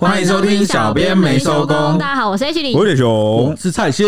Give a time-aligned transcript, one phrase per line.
[0.00, 1.98] 欢迎收听，小编没收工。
[1.98, 4.02] 大家好，我是 H 里，我是熊，我是蔡西。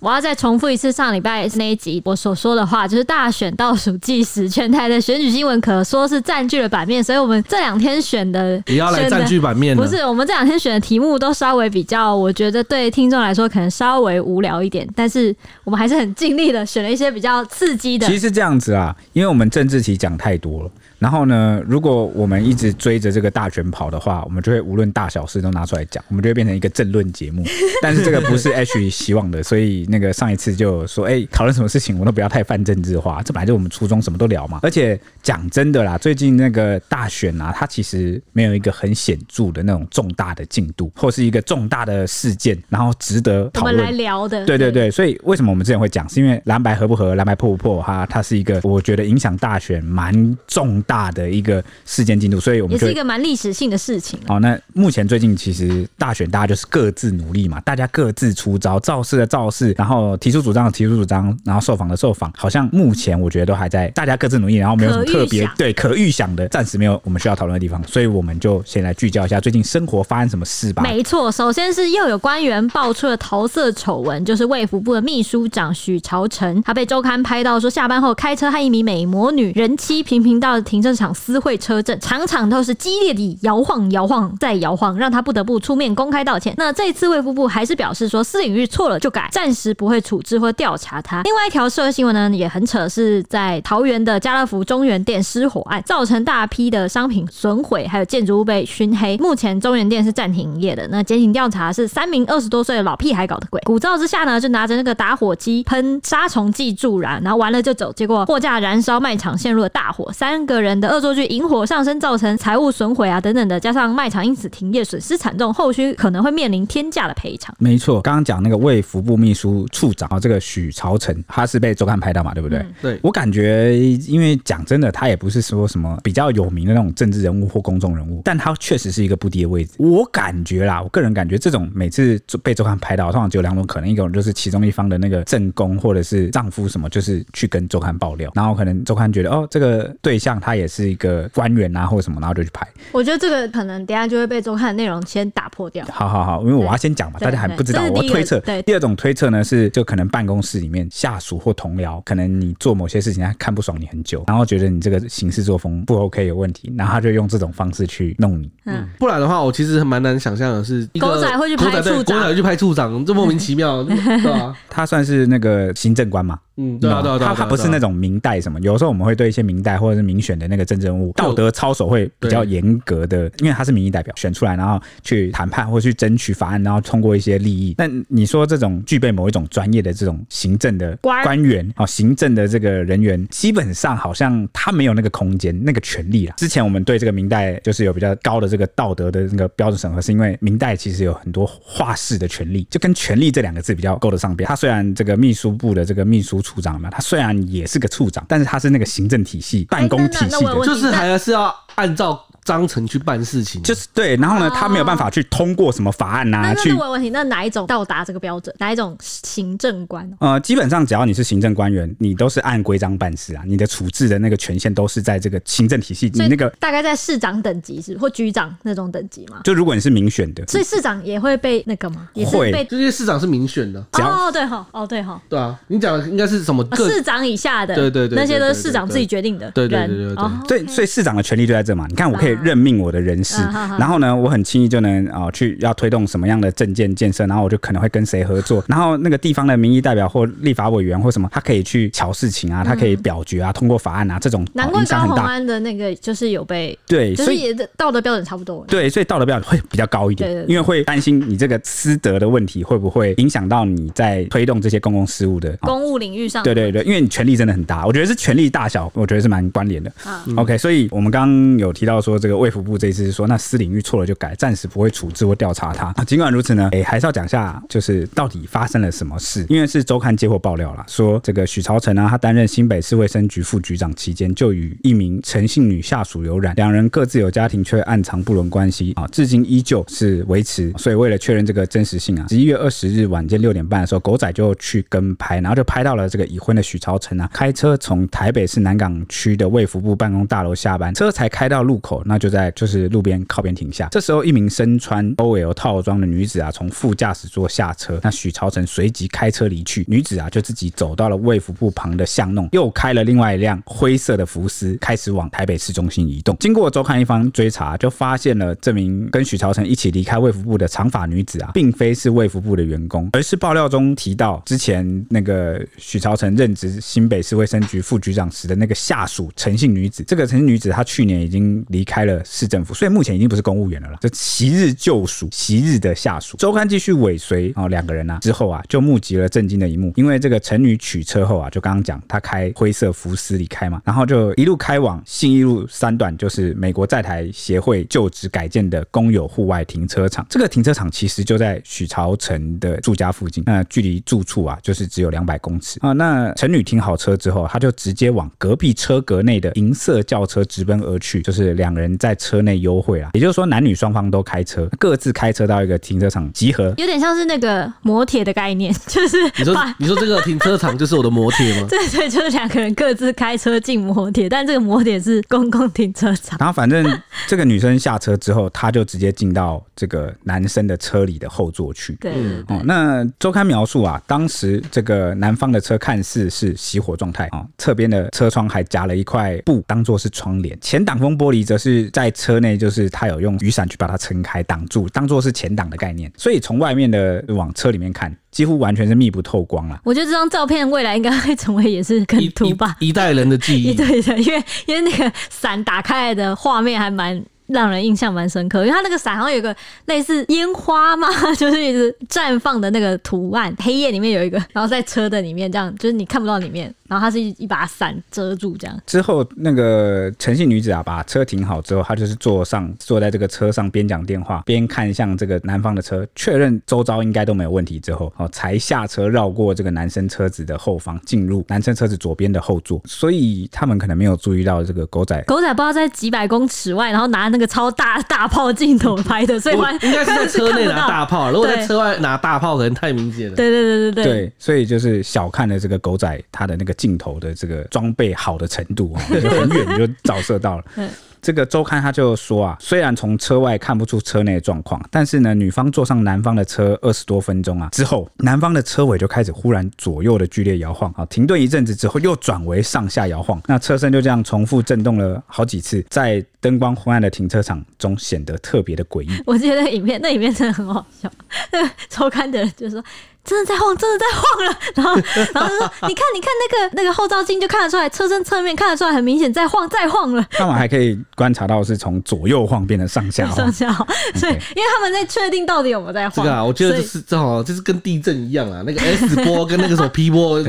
[0.00, 9.76] 我要再重复一次上礼拜那一集我所说的话，就是大选倒数计时，全台的选举新闻可说是占据了版面，所以我们这两天选的也要来占据版面。
[9.76, 15.32] 不是，我们这两天选的题目都稍微比较，我觉得对听众来说可能稍微无聊一点，但是
[15.62, 18.04] 我们还是很尽力的选了一些比较刺激的。
[18.08, 20.70] 其实是这样子啊，因为我们政治题讲太多了。
[20.98, 27.44] 然后呢，如果我们一直追着这个大选跑的话，我们就会无论大小事都拿出来讲，我们就会变成一个政论节目。
[27.82, 34.60] 但是这个不是 H 希望的，所以那个上一次就说，哎，讨论什么事情我都不要太泛政治化，这本来就我们初衷，什么都聊嘛。
[34.62, 44.46] 而且讲真的啦，最近那个大选啊，它其实没有一个很显著的那种重大的进度，或是一个重大的事件，然后值得讨论我们来聊的。
[44.46, 50.82] 对对对，所以为什么我们之前会讲，是因为蓝白合不合，蓝白破不破，哈，它是一个我觉得影响大选蛮重。
[50.86, 54.18] 大的一个事件进度，所以我们也是一个蛮历史性的事情。
[54.26, 70.82] 好，那目前最近其实大选，大家就是各自努力嘛，大家各自出招，造势的造势，然后提出主张的提出主张，然后受访的受访，好像目前我觉得都还在大家各自努力，然后没有什么特别对可预想的，暂时没有我们需要讨论的地方，所以我们就先来聚焦一下最近生活发生什么事吧。
[70.82, 86.52] 没错，首先是又有官员爆出了桃色丑闻，就是卫福部的秘书长许朝成，他被周刊拍到说下班后开车和一名美魔女人妻频频到停停车场私会车阵，场场都是激烈的摇晃、摇晃再摇晃，让他不得不出面公开道歉。
[86.58, 91.22] 那这一次卫福部还是表示说，私领域错了就改，暂时不会处置或调查他。
[91.22, 99.16] 另外一条社会新闻呢，也很扯，是在桃园的家乐福中原店失火案，造成大批的商品损毁，还有建筑物被熏黑。
[99.16, 100.86] 目前中原店是暂停营业的。
[100.88, 117.54] 那检警调查是三名二十多岁的老屁孩搞的鬼，鼓噪之下呢，就拿着那个打火机喷杀虫剂助燃，然后完了就走，结果货架燃烧，卖场陷入了大火，三个人的恶作剧引火上身，造成财物损毁啊等等的，加上卖场因此停业，损失惨重，后续可能会面临天价的赔偿。
[117.58, 122.58] 没错，刚刚讲那个卫福部秘书处长啊，这个许朝成，他是被周刊拍到嘛，对不对？
[122.58, 129.72] 嗯、对，我感觉，因为讲真的，他也不是说什么比较有名的那种政治人物或公众人物，但他确实是一个不低的位置。
[129.78, 142.66] 我感觉啦，我个人感觉，这种每次被周刊拍到，通常只有两种可能，一种就是其中一方的那个正宫或者是丈夫什么，就是去跟周刊爆料，然后可能周刊觉得哦，这个对象他也是一个官员啊，或者什么，然后就去拍。
[142.92, 145.84] 我觉得这个可能等下就会被周刊的内容先打破掉。
[145.90, 148.40] 好好好，因为我要先讲嘛，大家还不知道，我推测。
[148.40, 158.50] 对，第二种推测呢是，就可能办公室里面下属或同僚，可能你做某些事情他看不爽你很久，然后觉得你这个行事作风不 OK 有问题，然后他就用这种方式去弄你。
[158.64, 164.56] 嗯，不然的话，我其实蛮难想象的是，狗仔会去拍处长，狗仔会去拍处长，这莫名其妙， 对吧？
[164.68, 166.38] 他算是那个行政官嘛。
[166.56, 177.74] 嗯，对啊，对啊，他他不是那种明代什么，有时候我们会对一些明代或者是民选的那个政治人物道德操守会比较严格的，因为他是民意代表选出来，然后去谈判或去争取法案，然后通过一些利益。
[177.76, 186.34] 那你说这种具备某一种专业的这种行政的官员啊，行政的这个人员，基本上好像他没有那个空间、那个权利了。
[186.38, 194.48] 之前我们对这个明代就是有比较高的这个道德的那个标准审核，是因为明代其实有很多话事的权利，就跟权利这两个字比较够得上边。
[194.48, 196.42] 他虽然这个秘书部的这个秘书。
[196.46, 202.25] 处长嘛，他虽然也是个处长，但是他是那个行政体系、办公体系的，就是还是要按照。
[202.46, 206.54] 章程去办事情，就是对，然后呢，他没有办法去通过什么法案呐、啊？
[206.54, 208.54] 去问问题，那哪一种到达这个标准？
[208.60, 210.08] 哪一种行政官？
[210.20, 213.42] 呃，基本上只要你是行政官员，你都是按规章办事啊。
[213.44, 219.40] 你的处置的那个权限都是在这个行政体系，你那个大概在市长等级是或局长那种等级嘛？
[219.42, 222.08] 就如果你是民选的，所以市长也会被那个吗？
[222.14, 223.84] 也是被这些市长是民选的。
[223.92, 226.64] 哦，对哈，哦对哈，对啊，你讲的应该是什么？
[226.76, 229.50] 市长以下的，对对对，那些都是市长自己决定的。
[229.52, 231.86] 对对对对对，所以所以市长的权力就在这嘛。
[231.88, 233.42] 你看，我可以任命我的人事，
[233.78, 259.92] 然后呢，我很轻易就能啊、呃、去要推动什么样的政见建设，然后我就可能会跟谁合作，然后那个地方的民意代表或立法委员或什么，他可以去瞧事情啊，他可以表决啊，通过法案啊，这种难怪高虹安的那个就是有被对，所以道德标准差不多，对，所以道德标准会比较高一点，因为会担心你这个私德的问题会不会影响到你在推动这些公共事务的公务领域上，对对对，因为你权力真的很大，我觉得是权力大小，我觉得是蛮关联的。
[260.04, 265.92] 啊、OK，所以我们刚刚有提到说，这这个卫福部这一次是说，那私领域错了就改，暂时不会处置或调查他。
[266.02, 269.46] 尽管如此呢，哎，还是要讲一下，就是到底发生了什么事。
[269.48, 280.72] 因为是周刊接获爆料了，说这个许朝成啊，他担任新北市卫生局副局长期间，就与一名陈姓女下属有染，两人各自有家庭，却暗藏不伦关系啊，至今依旧是维持。
[280.76, 293.88] 所以为了确认这个真实性啊，十一月二十日晚间六点半的时候，狗仔就去跟拍，然后就拍到了这个已婚的许朝成啊，开车从台北市南港区的卫福部办公大楼下班，车才开到路口，那就在就是路边靠边停下。
[293.90, 306.36] 这时候，一名身穿 OL 套装的女子啊，从副驾驶座下车，那许朝成随即开车离去，女子啊就自己走到了卫福部旁的巷弄，又开了另外一辆灰色的福斯，开始往台北市中心移动。
[306.40, 320.04] 经过周刊一方追查，就发现了这名跟许朝成一起离开卫福部的长发女子啊，并非是卫福部的员工，而是爆料中提到之前那个许朝成任职新北市卫生局副局长时的那个下属陈姓女子。
[320.04, 326.36] 这个陈姓女子她去年已经离开开了市政府，所以目前已经不是公务员了啦，这昔日旧属，昔日的下属。
[326.36, 340.26] 周刊继续尾随啊，两个人啊之后啊，就目击了震惊的一幕，因为这个陈女取车后啊，就刚刚讲她开灰色福斯离开嘛，然后就一路开往信义路三段，就是美国在台协会旧址改建的公有户外停车场。
[340.28, 345.92] 这个停车场其实就在许朝成的住家附近，那距离住处啊，就是只有两百公尺啊。
[345.94, 353.10] 那陈女停好车之后，她就直接往隔壁车格内的银色轿车直奔而去，就是两人在车内幽会啊。
[353.14, 361.66] 也就是说，男女双方都开车，各自开车到一个停车场集合，有点像是那个摩铁的概念， 就是你说你说这个停车场就是我的摩铁吗？
[361.70, 366.38] 对对，就是两个人各自开车进摩铁，但这个摩铁是公共停车场。
[366.38, 371.94] 然后反正这个女生下车之后，她就直接进到这个男生的车里的后座去。
[372.00, 372.12] 对，
[372.48, 386.10] 哦，那周刊描述啊，当时这个男方的车看似是熄火状态啊，侧边的车窗还夹了一块布当做是窗帘，前挡风玻璃则是在车内，就是他有用雨伞去把它撑开挡住，当做是前挡的概念。
[386.16, 389.80] 所以从外面的往车里面看，几乎完全是密不透光了。
[389.84, 393.74] 我觉得这张照片未来应该会成为也是梗图吧，一代人的记忆。
[393.74, 397.22] 对的，因为因为那个伞打开来的画面还蛮。
[397.48, 401.06] 让人印象蛮深刻，因为它那个伞好像有个类似烟花嘛，
[401.38, 406.74] 就是一直绽放的那个图案，黑夜里面有一个，然后在车的里面这样，就是你看不到里面。
[406.88, 408.80] 然后他是一一把伞遮住这样。
[408.86, 422.80] 之后那个陈姓女子啊，把车停好之后，她就是坐上坐在这个车上，边讲电话边看向这个男方的车，确认周遭应该都没有问题之后，哦，才下车绕过这个男生车子的后方，进入男生车子左边的后座。
[422.86, 431.30] 所以他们可能没有注意到这个狗仔，狗仔不知道在几百公尺外，然后拿那个超大大炮镜头拍的， 所以应该是在车内拿大炮。
[431.30, 433.34] 如果在车外拿大炮，可能太明显了。
[433.34, 434.04] 对对对对对。
[434.04, 436.75] 对，所以就是小看了这个狗仔他的那个。
[436.76, 440.64] 镜头的这个装备好的程度啊， 很远就照射到了。
[441.22, 459.10] 这个周刊他就说啊，虽然从车外看不出车内的状况，但是呢，女方坐上男方的车二十多分钟啊之后，男方的车尾就开始忽然左右的剧烈摇晃啊，停顿一阵子之后又转为上下摇晃，那车身就这样重复震动了好几次，在灯光昏暗的停车场中显得特别的诡异。
[459.26, 461.10] 我记得那影片，那影片真的很好笑。
[461.50, 462.82] 那个周刊的人就说。
[463.28, 464.58] 真的在晃，真的在晃了。
[464.76, 464.94] 然后，
[465.34, 470.24] 然后就说：“你看，你看那个那个后照镜，就看得出来，车身侧面看得出来，很明显在晃，在晃了。
[470.30, 473.84] ”他们还可以观察到是从左右晃变成上下晃，上下晃。
[474.14, 476.24] 所以，因为他们在确定到底有没有在晃。
[476.24, 480.40] 这个啊，我觉得就是正好就是跟地震一样啊，那个 S 波跟那个什么 P 波，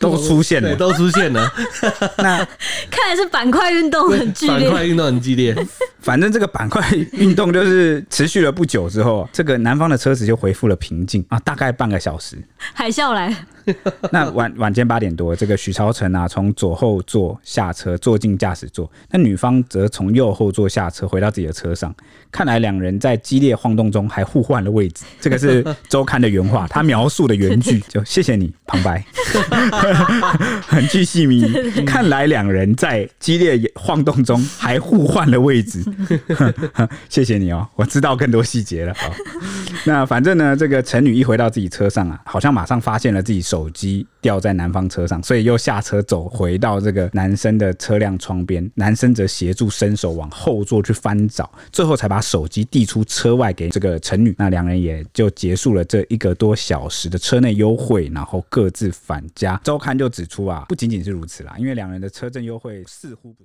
[0.00, 1.48] 都出现了，都出现了。
[2.18, 2.38] 那
[2.90, 5.43] 看来是板块运动很剧烈，板块运动很激烈。
[5.44, 5.82] Yes.
[6.04, 12.36] 反正这个板块运动就是持续了不久之后，这个男方的车子就恢复了平静啊，大概半个小时。
[12.58, 13.34] 海啸来。
[14.12, 18.90] 那晚晚间八点多，这个许朝成啊，从左后座下车，坐进驾驶座。
[19.10, 21.94] 那女方则从右后座下车，回到自己的车上。
[22.30, 25.06] 看来两人在激烈晃动中还互换了位置。
[25.18, 29.02] 这个是周刊的原话， 他描述的原句就谢谢你旁白，
[30.68, 31.42] 很具细迷。
[31.86, 35.82] 看来两人在激烈晃动中还互换了位置。
[37.08, 38.94] 谢谢你哦，我知道更多细节了。
[39.86, 43.44] 那反正呢，这个陈女一回到自己车上啊，好像马上发现了自己。
[43.44, 54.34] 手机掉在男方车上，所以又下车走回到这个男生的车辆窗边，男生则协助伸手往后座去翻找，最后才把手机递出车外给这个陈女。
[54.38, 59.60] 那两人也就结束了这一个多小时的车内优惠，然后各自返家。
[59.62, 63.44] 周刊就指出啊，不仅仅是如此啦，因为两人的车震优惠似乎不。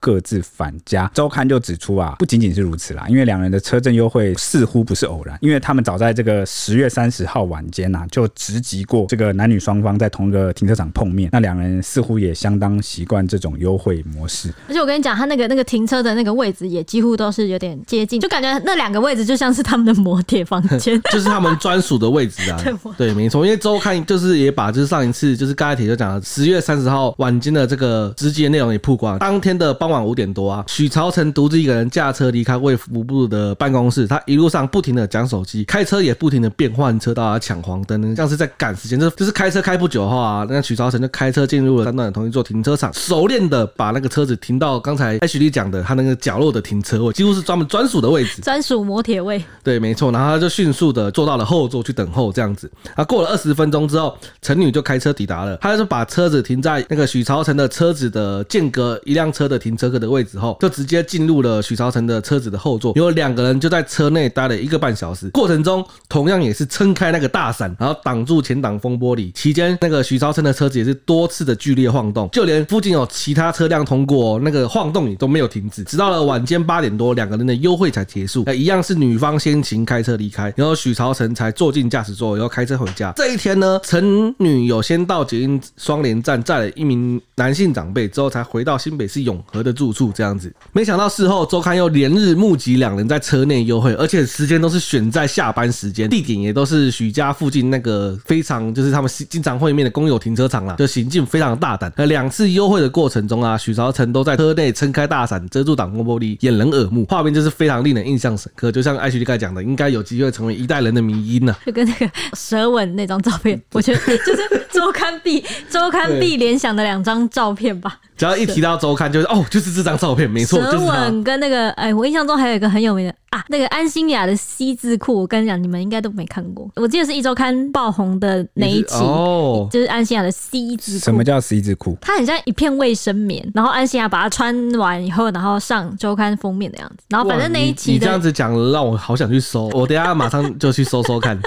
[0.00, 1.10] 各自返家。
[1.14, 11.28] 周刊就指出啊，不仅仅是如此啦，因为两人的车震优惠似乎不是偶然，因为他们早在这个十月三十号晚间呐、啊，就直击过这个男女双方在同一个停车场碰面。
[11.32, 14.52] 那两人似乎也相当习惯这种优惠模式。
[14.68, 22.58] 而且我跟你讲，他那个那个停车的那个位置也几乎都是有点接近，就感觉那两个位置就像是他们的摩铁房间， 就是他们专属的位置啊。
[22.64, 23.44] 对，对，没错。
[23.44, 39.00] 因为周刊就是也把就是上一次就是刚才铁就讲了十月三十号晚间的这个直击的内容也曝光，当天的傍晚五点多啊，许朝成独自一个人驾车离开卫福部的办公室，他一路上不停的讲手机，开车也不停的变换车道啊，抢黄灯，像是在赶时间。
[39.00, 49.42] 这就是开车开不久后啊，那许朝成就开车进入了三段的同一座停车场，熟练的把那个车子停到刚才 H D 讲的他那个角落的停车位，几乎是专门专属的位置，专属摩铁位。
[49.64, 50.12] 对，没错。
[50.12, 52.70] 然后他就迅速的坐到了后座去等候，这样子。
[52.94, 60.20] 啊，过了二十分钟之后，陈女就开车抵达了，他就把车子停在那个许朝成的车子的间隔一辆车的停车格的位。
[60.22, 69.32] 置后就直接进入了许朝成的车子的后座，有两个人就在车内待了一个半小时，过程中同样也是撑开那个大伞，然后挡住前挡风玻璃。
[69.32, 75.82] 期间那个许朝成的车子也是多次的剧烈晃动，就连附近有其他车辆通过，那个晃动也都没有停止。
[75.84, 78.44] 直到了晚间八点多，两个人的优惠才结束。
[78.52, 83.12] 一样是女方先行开车离开，然后许朝成才坐进驾驶座，然后开车回家。
[83.16, 90.10] 这一天呢，陈女有先到捷运双连站载了一名男性长辈，之后才回到新北市永和的住处。
[90.12, 101.92] 这样子，没想到事后周刊又连日募集两人在车内幽会，而且时间都是选在下班时间，地点也都是许家附近那个非常就是他们经常会面的公有停车场啦，就行径非常大胆。
[101.96, 108.72] 那两次幽会的过程中啊，许朝成都在车内撑开大伞遮住挡风玻璃，掩人耳目，画面就是非常令人印象深刻。
[108.72, 111.54] 就像艾希利刚才讲的，应该有机会成为一代人的迷因呢。
[111.64, 118.00] 就跟那个舌吻那张照片，我觉得就是周刊必周刊必联想的两张照片吧。
[118.20, 123.14] 只要一提到周刊，就是哦，就是这张照片，没错，舌吻跟那个，哎，我印象中还有一个很有名的。
[123.30, 126.68] 啊，那个安心雅的 C 字裤，我跟你讲，你们应该都没看过。
[126.74, 131.04] 我记得是一周刊爆红的那一期，哦，就是安心雅的 C 字裤。
[131.04, 131.96] 什么叫 C 字裤？
[132.00, 137.04] 它很像一片卫生棉，然后安心雅把它穿完以后，然后上周刊封面的样子。
[137.08, 139.68] 然后反正那一期你，你这样子讲，让我好想去搜。
[139.74, 141.40] 我等下马上就去搜搜看。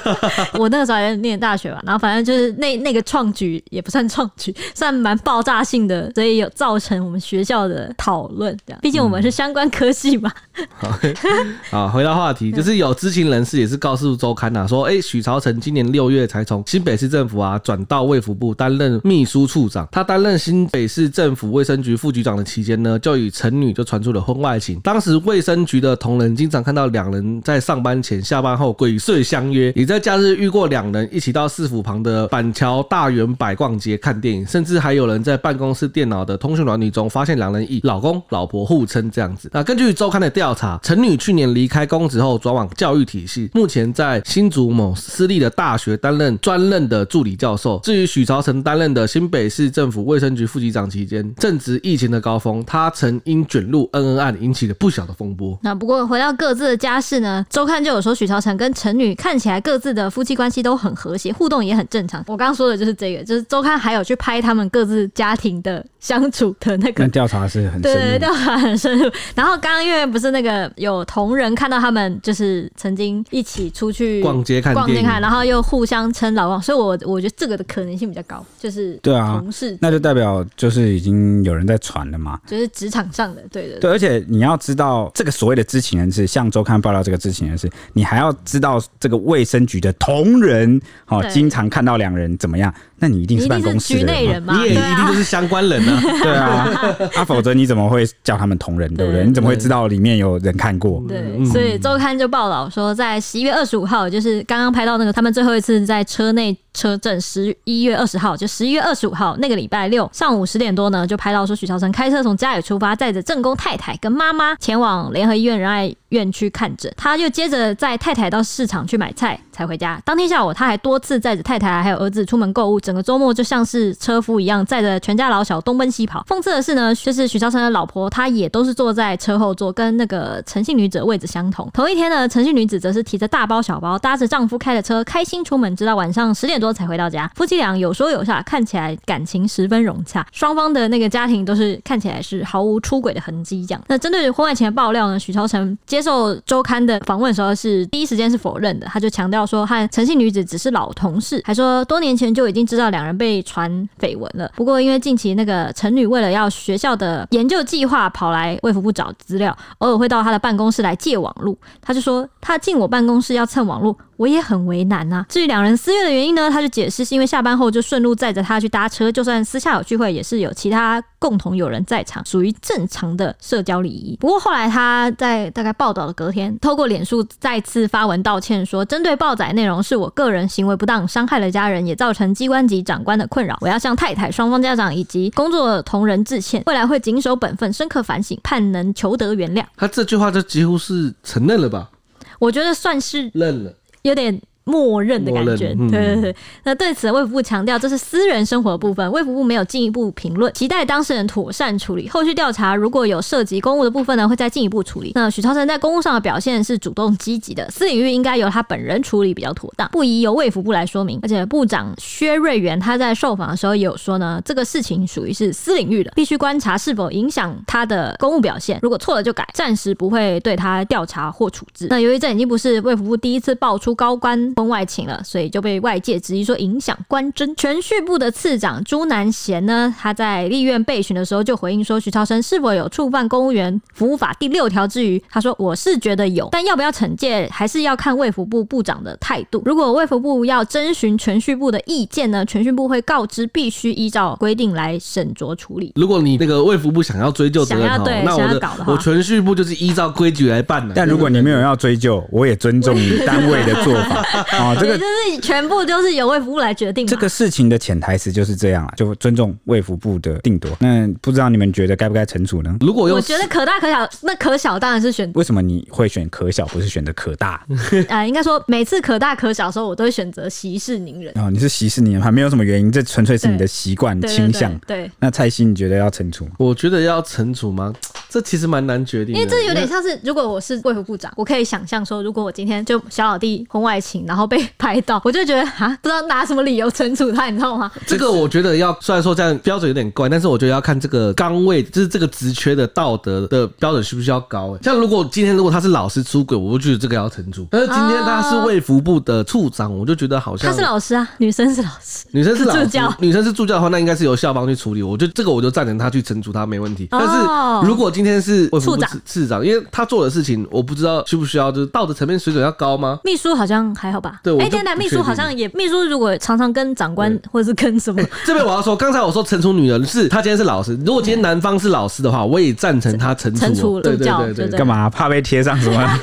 [0.58, 8.56] 我那个时候还在念大学吧，然后反正就是那那个创举也不算创举，算蛮爆炸性的，所以有造成我们学校的讨论。
[8.66, 10.32] 这样，毕竟我们是相关科系嘛。
[10.80, 19.86] 嗯 好，回到话题，就是有知情人士也是告诉周刊呐，说，哎，许朝成今年六月才从新北市政府啊转到卫福部担任秘书处长。
[19.92, 24.80] 他担任新北市政府卫生局副局长的期间呢，就与陈女就传出了婚外情。
[24.80, 39.50] 当时卫生局的同仁经常看到两人在上班前、下班后鬼祟相约，也在假日遇过两人一起到市府旁的板桥大圆百逛街看电影，甚至还有人在办公室电脑的通讯软体中发现两人以老公、老婆互称这样子。
[39.52, 41.16] 那根据周刊的调查，陈女。
[41.26, 47.80] 去年离开公职后，转往教育体系，目前在新竹某私立的大学担任专任的助理教授。
[47.82, 55.58] 至于许朝成担任的新北市政府卫生局副局长期间，正值疫情的高峰，他曾因卷入恩恩案引起了不小的风波。
[55.62, 62.22] 那不过回到各自的家事呢，周刊就有说许朝成跟陈女看起来各自的夫妻关系都很和谐，互动也很正常。
[62.26, 69.10] 我刚刚说的就是这个，就是周刊还有去拍他们各自家庭的相处的那个调查是很深入，对调查很深入。
[69.34, 71.06] 然后刚刚因为不是那个有。
[71.06, 92.74] 同仁看到他们就是曾经一起出去逛街看逛街看，然后又互相称老公，所以我我觉得这个的可能性比较高，就是对啊，同事那就代表就是已经有人在传了嘛，就是职场上的，对的，对，而且你要知道这个所谓的知情人士，像周刊报道这个知情人士，你还要知道这个卫生局的同仁，好，经常看到两人怎么样。
[92.98, 94.56] 那你一定是办公室的内人嘛？
[94.56, 99.24] 你也一定都是相关人啊， 对啊，啊，否则你怎么会叫他们同仁，对不对？
[99.24, 101.02] 你怎么会知道里面有人看过？
[101.06, 116.92] 对，所以周刊就报道说，在十一月二十五号，就是刚刚拍到那个他们最后一次在车内车震十一月二十号，就十一月二十五号那个礼拜六上午十点多呢，就拍到说许朝成开车从家里出发，载着正宫太太跟妈妈前往联合医院仁爱院区看诊。
[116.96, 119.98] 他就接着载太太到市场去买菜才回家。
[120.04, 126.22] 当天下午他还多次载着太太还有儿子出门购物，整个周末就像是车夫一样载着全家老小东奔西跑。
[126.28, 131.68] 讽刺的是呢，就是许朝成的老婆，她也都是坐在车后座，跟那个陈姓女子位置相同。
[131.72, 137.30] 同一天呢，陈姓女子则是提着大包小包，搭着丈夫开的车，开心出门，直到晚上十点多才回到家。
[137.34, 140.26] 夫妻俩有说有笑，看起来感情十分融洽。
[140.32, 143.64] 双方的那个家庭都是看起来是毫无出轨的痕迹。
[143.66, 154.50] 这样，那针对婚外情的爆料呢，许朝成接受周刊的访问时候是第一时间是否认的，他就强调说和陈姓女子只是老同事，还说多年前就已经知道两人被传绯闻了。
[154.56, 163.96] 不过因为近期那个陈女为了要学校的研究计划，跑来卫福部找资料，偶尔会到他的办公室来借网路，他就说他进我办公室要蹭网路。
[164.16, 165.26] 我也很为难呐、啊。
[165.28, 174.16] 至于两人私约的原因呢，他就解释是因为下班后就顺路载着他去搭车，就算私下有聚会，也是有其他共同友人在场，属于正常的社交礼仪。
[174.20, 189.64] 不过后来他在大概报道的隔天，透过脸书再次发文道歉，说针对报载内容是我个人行为不当，伤害了家人，也造成机关级长官的困扰，我要向太太、双方家长以及工作同仁致歉，未来会谨守本分，深刻反省，盼能求得原谅。
[189.76, 191.90] 他这句话就几乎是承认了吧？
[192.38, 193.72] 我觉得算是认了。
[194.06, 196.36] 有点默认的感觉，嗯、对对对。
[196.64, 202.08] 那对此，卫福部强调这是私人生活的部分，卫福部没有进一步评论，期待当事人妥善处理。
[202.08, 205.12] 后续调查如果有涉及公务的部分呢，会再进一步处理。
[205.14, 211.20] 那许超生在公务上的表现是主动积极的，私领域应该由他本人处理比较妥当，不宜由卫福部来说明。
[211.22, 221.86] 而且部长薛瑞元他在受访的时候也有说呢，这个事情属于是私领域的，必须观察是否影响他的公务表现，如果错了就改，暂时不会对他调查或处置。
[221.88, 227.54] 那由于这已经不是卫福部第一次爆出高官婚外情了，所以就被外界质疑说影响官侦。
[227.56, 239.62] 銓叙部的次长朱南贤呢，他在立院备询的时候就回应说，徐超生是否有触犯公务员服务法第六条之余，他说我是觉得有，但要不要惩戒还是要看卫福部部长的态度。
[239.66, 245.92] 如果卫福部要征询銓叙部的意见呢，銓叙部会告知必须依照规定来审酌处理。
[245.96, 247.86] 如果你那个卫福部想要追究责任，
[248.24, 250.94] 那我的我銓叙部就是依照规矩来办的。
[250.94, 254.74] 但如果你没有要追究，我也尊重你单位的做法啊。
[254.80, 257.06] 这个就是全部就是由卫福部来决定。
[257.06, 260.70] 这个事情的潜台词就是这样啊，就尊重卫福部的定夺。
[260.80, 262.76] 那不知道你们觉得该不该惩处呢？
[262.80, 265.30] 如果我觉得可大可小，那可小当然是选。
[265.34, 267.52] 为什么你会选可小，不是选择可大？
[268.08, 271.32] 啊、呃，应该说每次可大可小的时候，我都会选择息事宁人。
[271.36, 274.76] 哦，你是息事宁人，还没有什么原因，这纯粹是你的习惯倾向。
[274.86, 276.48] 对，那蔡希你觉得要惩处？
[276.58, 277.92] 我觉得要惩处吗？
[278.36, 287.90] 这其实蛮难决定的，因为这有点像是，如果我是卫福部长，我可以想象说，如果我今天就小老弟婚外情，然后被拍到，我就觉得啊，不知道拿什么理由惩处他，你知道吗？
[288.06, 294.76] 这个我觉得要，虽然说这样标准有点怪，但是我觉得要看这个岗位，就是这个职缺的道德的标准需不需要高。
[294.82, 297.66] 像如果今天如果他是老师出轨，我就觉得这个要惩处。
[297.70, 305.02] 但是今天他是卫福部的处长，我就觉得好像他是老师啊，女生是老师，女生是老师 助教，女生是助教的话，那应该是由校方去处理。
[305.02, 307.06] 我觉得这个我就赞成他去惩处他没问题。
[307.10, 313.18] 但是如果今天是卫福部次长，因为他做的事情，我不知道需不需要，就是道德层面水准要高吗？
[313.24, 314.40] 秘书好像还好吧？
[314.42, 323.66] 对，哎，现在秘书好像也，秘书如果常常跟长官或者是跟什么， 这边我要说，刚才我说惩处女人是他今天是老师，如果今天男方是老师的话，我也赞成他惩处。
[323.66, 324.42] 惩处助教，
[324.76, 325.10] 干嘛？
[325.10, 325.96] 怕被贴上什么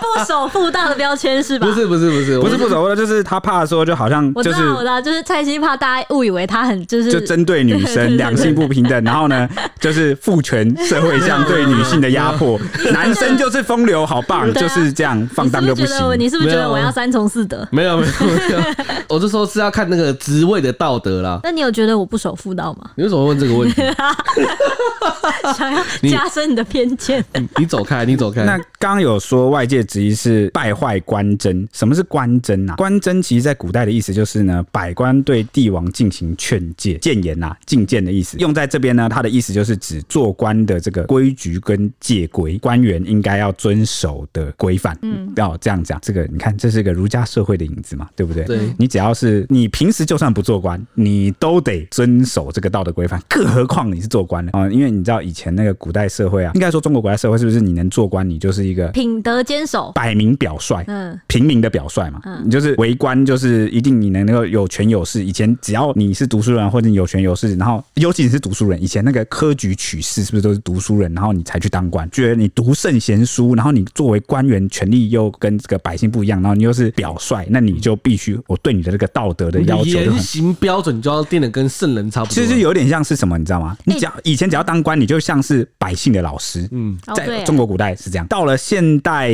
[0.00, 1.66] 不守妇道的标签是吧？
[1.66, 12.58] 不是不是不是不是不守妇道，就是他怕说就好像就是我知道，就是蔡希怕大家误以为他很就是就针对女生 两性不平等，然后呢就是父权社会像对女性的压迫。
[12.92, 16.18] 男生就是风流，好棒，啊、就是这样放荡就不行。
[16.18, 17.66] 你是不是觉得我要三从四德？
[17.70, 18.62] 没有没有没有，
[19.08, 21.40] 我是说是要看那个职位的道德啦。
[21.42, 22.90] 那你有觉得我不守妇道吗？
[22.96, 23.82] 你为什么问这个问题？
[25.56, 27.24] 想要加深你的偏见。
[27.34, 28.44] 你，你走开，你走开。
[28.44, 32.74] 那刚刚有说外界质疑是败坏官箴，什么是官箴啊？
[32.76, 38.38] 官箴其实在古代的意思就是呢，百官对帝王进行劝诫、谏言呐、进谏的意思。
[38.38, 42.58] 用在这边呢，它的意思就是指做官的这个规矩跟戒规。
[42.58, 45.98] 官员应该要遵守的规范，嗯，要这样讲。
[46.02, 48.44] 这个你看，这是个儒家社会的影子嘛，对不对？
[48.44, 48.58] 对。
[48.78, 54.68] 你只要是你平时就算不做官，你都得遵守这个道德规范， 更何况你是做官的啊？
[54.68, 57.60] 因为你知道以前那个古代社会啊，应该说中国古代社会是不是？
[57.60, 62.20] 你能做官，你就是一个品德坚守、摆明表率，嗯，平民的表率嘛。
[62.24, 65.24] 嗯，你就是为官，就是一定你能够有权有势。
[65.24, 71.12] 以前只要你是读书人或者你有权有势，然后尤其你是读书人，以前那个科举举取士是不是都是读书人？
[71.14, 82.34] 然后你才去当官，觉得你读圣贤书，然后你作为官员权力又跟这个百姓不一样，然后你又是表率，那你就必须我对你的这个道德的要求言行标准就要定的跟圣人差不多。
[82.34, 83.76] 其实有点像是什么，你知道吗？
[83.84, 86.68] 你只要以前只要当官，你就像是百姓的老师。
[86.70, 88.26] 嗯，在中国古代是这样。
[88.28, 89.26] 到了现代，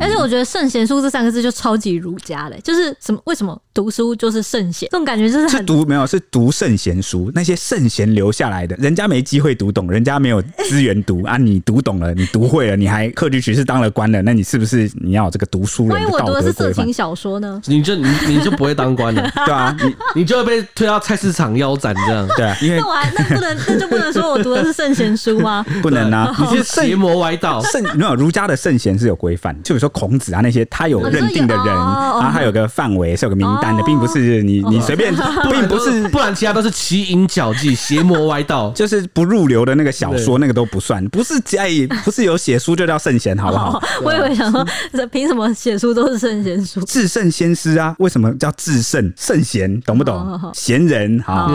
[0.00, 3.20] 而且我觉得“圣贤书”这三个字就超级儒家的，就是什么？
[3.26, 4.88] 为什么读书就是圣贤？
[4.90, 16.24] 这种感觉就是是读没有是读圣贤书，那些圣贤留下来的，人家没机会读懂，人家没有资源读 啊，你读懂了，你读会了，你还科举取士当了官了，那你是不是你要有这个读书人的道德？
[16.24, 17.62] 万一我读的是色情小说呢？
[17.66, 25.64] 你就你你就不会当官了， 对啊，你 你就会被推到菜市场腰斩这样，对啊，因为那我还那不能那就不能说我读的是圣贤书吗？
[25.80, 27.62] 不能啊，你是邪魔歪道。
[27.62, 35.14] 圣没有儒家的圣贤是有规范，就比如说孔子啊那些，他有认定的人，然后他有个范围是有个名单的，并不是你你随便，
[35.50, 43.82] 并不是，不然其他都是奇淫狡计、邪魔歪道， 就是不入流的那个小说，那个都不算，不是假意，不是有写书就叫圣贤，好不好？
[44.02, 44.64] 我以为想说，
[45.10, 46.80] 凭什么写书都是圣贤书？
[46.82, 49.80] 至圣先师啊，为什么叫至圣圣贤？
[49.82, 50.40] 懂不懂？
[50.54, 51.48] 贤人，好，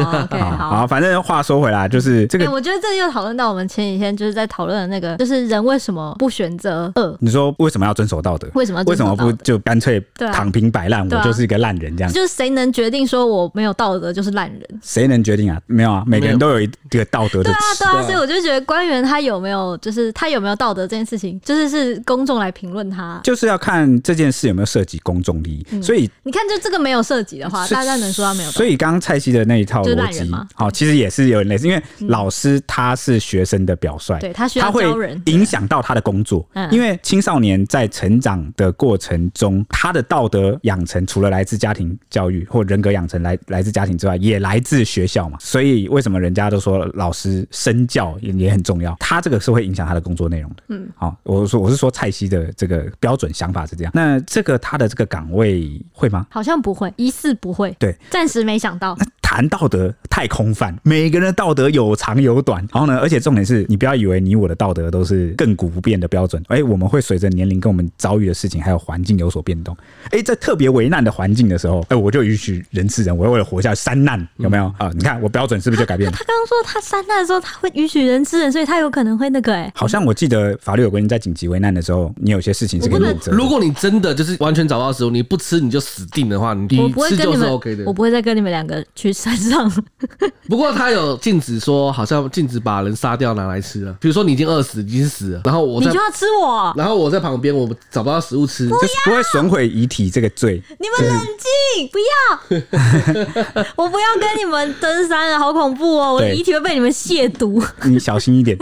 [0.57, 7.15] 好，反正话说回来，就是这个，我觉得这又讨论到我们前几天就是在讨论的那个，就是人为什么不选择恶？
[7.19, 8.47] 你说为什么要遵守道德？
[8.53, 11.07] 为什么为什么不就干脆躺平摆烂？
[11.09, 12.13] 我就是一个烂人这样。
[12.13, 14.61] 就是谁能决定说我没有道德就是烂人？
[14.81, 15.59] 谁能决定啊？
[15.65, 17.45] 没有啊，每个人都有一个道德的。
[17.45, 25.81] 对啊，对啊，所以我就觉得官员他有没有，就是他有没有道德这件事情，就是是公众来评论他，就是要看这件事有没有涉及公众利益。
[25.81, 28.51] 所以你看，就这个没有涉及的话，大家能说他没有？
[28.51, 36.45] 所以刚刚蔡西的那一套逻辑，好，其实也是有点类似，因为老师他是学生的表率，对他需要教人，影响到他的工作。
[36.71, 45.37] 因为青少年在成长的过程中，他的道德养成除了来自家庭教育或人格养成来来自家庭之外，也来自学校嘛。
[45.39, 48.95] 所以为什么人家都说老师身教也也很重要？
[48.99, 50.63] 他这个是会影响他的工作内容的。
[50.69, 53.91] 嗯，好，我说我是说蔡西的这个标准想法是这样。
[53.95, 56.27] 那这个他的这个岗位会吗？
[56.29, 57.75] 好像不会，疑似不会。
[57.79, 58.97] 对，暂时没想到。
[59.33, 62.63] 谈道德太空泛，每个人的道德有长有短。
[62.71, 66.39] 然后呢，而且重点是你不要以为你我的道德都是亘古不变的标准。
[66.49, 69.75] 哎，我们会随着年龄跟我们遭遇的事情还有环境有所变动。
[70.11, 74.91] 哎，在特别危难的环境的时候，哎，我就允许人吃人，我要为了活下去，三难有没有啊？
[74.93, 76.15] 你看我标准是不是就改变了？
[76.15, 79.71] 他刚刚说他三难的时候，他会允许人吃人，所以他有可能会那个哎。
[79.73, 83.31] 好像我记得法律有规定，在紧急危难的时候，你有些事情是可以免责。
[83.31, 87.83] 如果你真的就是完全找到的时候，你不吃你就死定的话，你吃就是 OK 的。
[87.85, 89.71] 我不会再跟你们两个去山上。
[90.49, 93.95] 不过他有禁止说，好像禁止把人杀掉拿来吃了。
[94.01, 100.61] 比如说你已经饿死，已经死了，然后我你就要吃我，然后我在旁边，我找不到食物吃，不就是不会损毁遗体这个罪。
[100.79, 106.15] 你们冷静，不要， 我不要跟你们登山了，好恐怖哦！
[106.15, 108.57] 我的遗体会被你们亵渎， 你小心一点。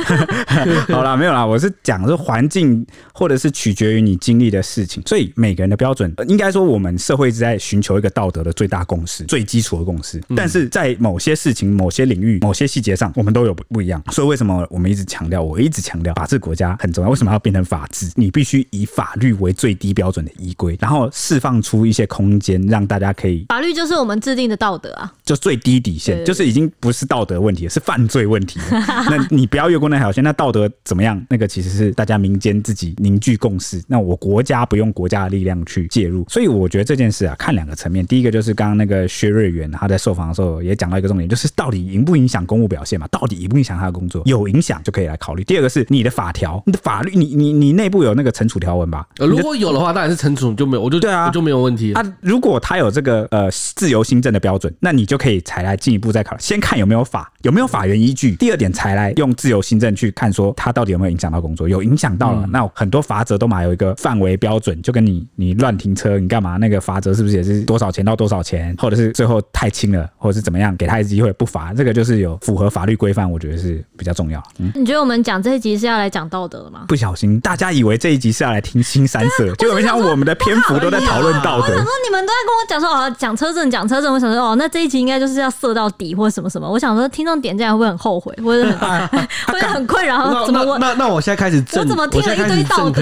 [0.90, 14.04] 好啦，没有啦，我是讲是环境，或者是取决于你经历的事情，所以每个人的标准，应该说我们社会一直在寻求一个道德的最大共识，最基础的共识，但是在某些事情、某些领域、某些细节上，我们都有不不一样。
[14.12, 15.42] 所以为什么我们一直强调？
[15.42, 17.10] 我一直强调，法治国家很重要。
[17.10, 18.12] 为什么要变成法治？
[18.16, 23.46] 你必须以法律为最低标准的依规，然后释放出一些空间，让大家可以。
[23.48, 28.60] 法律就是我们制定的道德啊，就最低底线，就是已经不是道德问题，是犯罪问题。
[29.10, 30.22] 那你不要越过那条线。
[30.22, 31.26] 那道德怎么样？
[31.30, 33.82] 那个其实是大家民间自己凝聚共识。
[33.88, 36.26] 那我国家不用国家的力量去介入。
[36.28, 38.06] 所以我觉得这件事啊，看两个层面。
[38.08, 43.08] 第一个就是刚刚那个薛瑞元他在受访的时候也讲到一个重点，就是到底影不影响公务表现嘛？
[43.08, 44.22] 到底影不影响他的工作？
[44.26, 45.46] 有影响就可以来考虑。
[45.46, 49.08] 第二个是你的法条、你的法律，你你你内部有那个惩处条文吧？
[49.20, 51.94] 呃，如果有的话，当然是惩处就没有，我就对啊，就没有问题。
[51.94, 58.36] 啊，如果他有这个呃自由新政的标准，那你就可以才来进一步再考虑，先看有没有法，有没有法源依据。
[58.38, 74.42] 第二点才来用自由新政去看说他到底有没有影响到工作，有影响到了，嗯、那很多罚则都嘛有一个范围标准，就跟你你乱停车，你干嘛那个罚则是不是也是多少钱到多少钱，或者是最后太轻了，或者是怎么样，给他一次机会不罚，这个就是有符合法律规范，我觉得是比较重要。
[74.58, 76.86] 嗯，你觉得我们讲这一集是要来讲道德吗？
[76.88, 81.68] 不小心，大家以为这一集是要来听新三色，结果没想到我们的篇幅都在讨论道德。
[81.68, 86.70] 我想说你们都在跟我讲说哦，讲车证，讲车证，我想说哦，那这一集应该就是要色到底或者什么什么。
[86.70, 89.08] 我想说听众点进来会不会很后悔，或者很
[89.52, 90.46] 会很困扰？
[90.46, 93.02] 怎么我那那我现在开始震，我怎么听了一堆道德？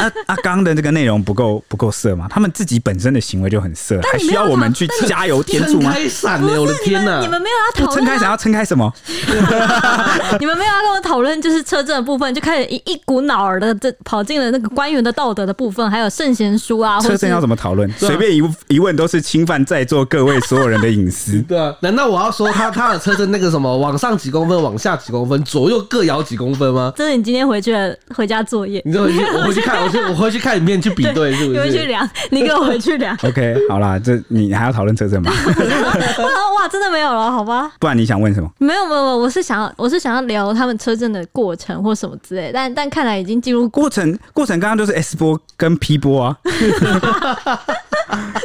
[0.00, 2.26] 啊啊，刚刚的这个内容不够不够色吗？
[2.30, 5.92] 他们自己本身的行为就很色，还需要我们去加油添醋吗？
[5.92, 7.20] 开闪了，我的天哪！
[7.20, 8.92] 你们没有要讨论，撑开想要撑开什么？
[10.38, 17.00] 你们没有要跟我讨论，就是车震的部分，就开始一一股脑儿的这跑进了那个官员的道德的部分，还有圣贤书啊。
[17.00, 17.90] 车震要怎么讨论？
[17.98, 21.29] 随便一一问都是侵犯在座各位所有人的隐私。
[21.30, 21.42] 资。
[21.42, 26.92] 对啊，难道我要说他他的车身那个什么往上几公分，往下几公分，左右各摇几公分吗？
[26.96, 28.82] 这是你今天回去的回家作业。
[28.84, 31.58] 你就回去，我回去看，我去我回去看影片去比对，是不是？
[31.58, 33.16] 你回去量， 你给我回去量。
[33.22, 35.30] OK，好啦，这你还要讨论车震吗？
[36.60, 37.70] 哇，真的没有了，好吧？
[37.78, 38.50] 不然你想问什么？
[38.58, 46.36] 没有没有没有，我是想要我是想要聊他们车震的过程或什么之类，但但看来已经进入过程，过程刚刚就是 S 波跟 P 波啊。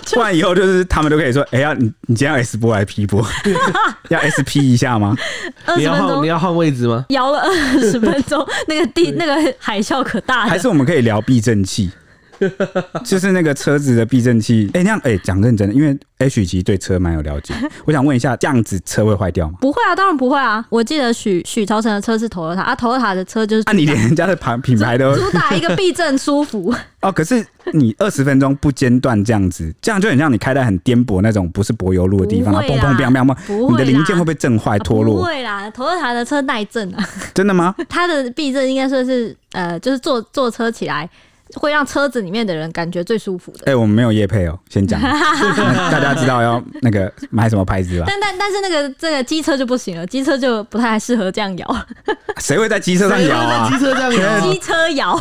[0.14, 3.26] 不然以后就是他们都可以说，哎、欸、呀，你你今天要 S 波还是 P 波？
[4.10, 5.16] 要 SP 一下吗？
[5.78, 7.06] 你要换你要换位置吗？
[7.10, 10.50] 摇了二十分钟，那个地那个海啸可大了。
[10.50, 11.90] 还是我们可以聊避震器？
[13.04, 17.54] 就是那个车子的避震器，哎、欸，那样，哎、欸，讲认真的，因为 H 其实对车蛮有了解，
[17.86, 19.58] 我想问一下，这样子车会坏掉吗？
[19.62, 20.66] 不会啊，当然不会啊。
[20.70, 27.12] 我记得许许朝成的车是 Toyota 啊，Toyota 的车就是，啊，你连人家的牌品牌都主打一个避震舒服 哦。
[27.12, 35.18] 可是你二十分钟不间断这样子，这样就很像你开在很颠簸那种不是柏油路的地方，砰砰砰砰砰，你的零件会不会震坏脱落？
[35.18, 37.10] 不会啦，Toyota 的车耐震啊。
[37.34, 37.76] 真的吗？
[37.90, 41.10] 它的避震应该说是呃，就是坐坐车起来。
[41.54, 43.60] 会让车子里面的人感觉最舒服的。
[43.62, 48.06] 哎、欸，我们没有夜配哦，先讲， 大家知道要那个买什么牌子吧？
[48.08, 51.86] 但但但是那个这个机车就不行了，机车就不太适合这样摇。
[52.40, 53.70] 谁会在机车上摇啊？
[53.70, 54.40] 机车这样摇？
[54.52, 55.18] 机车摇？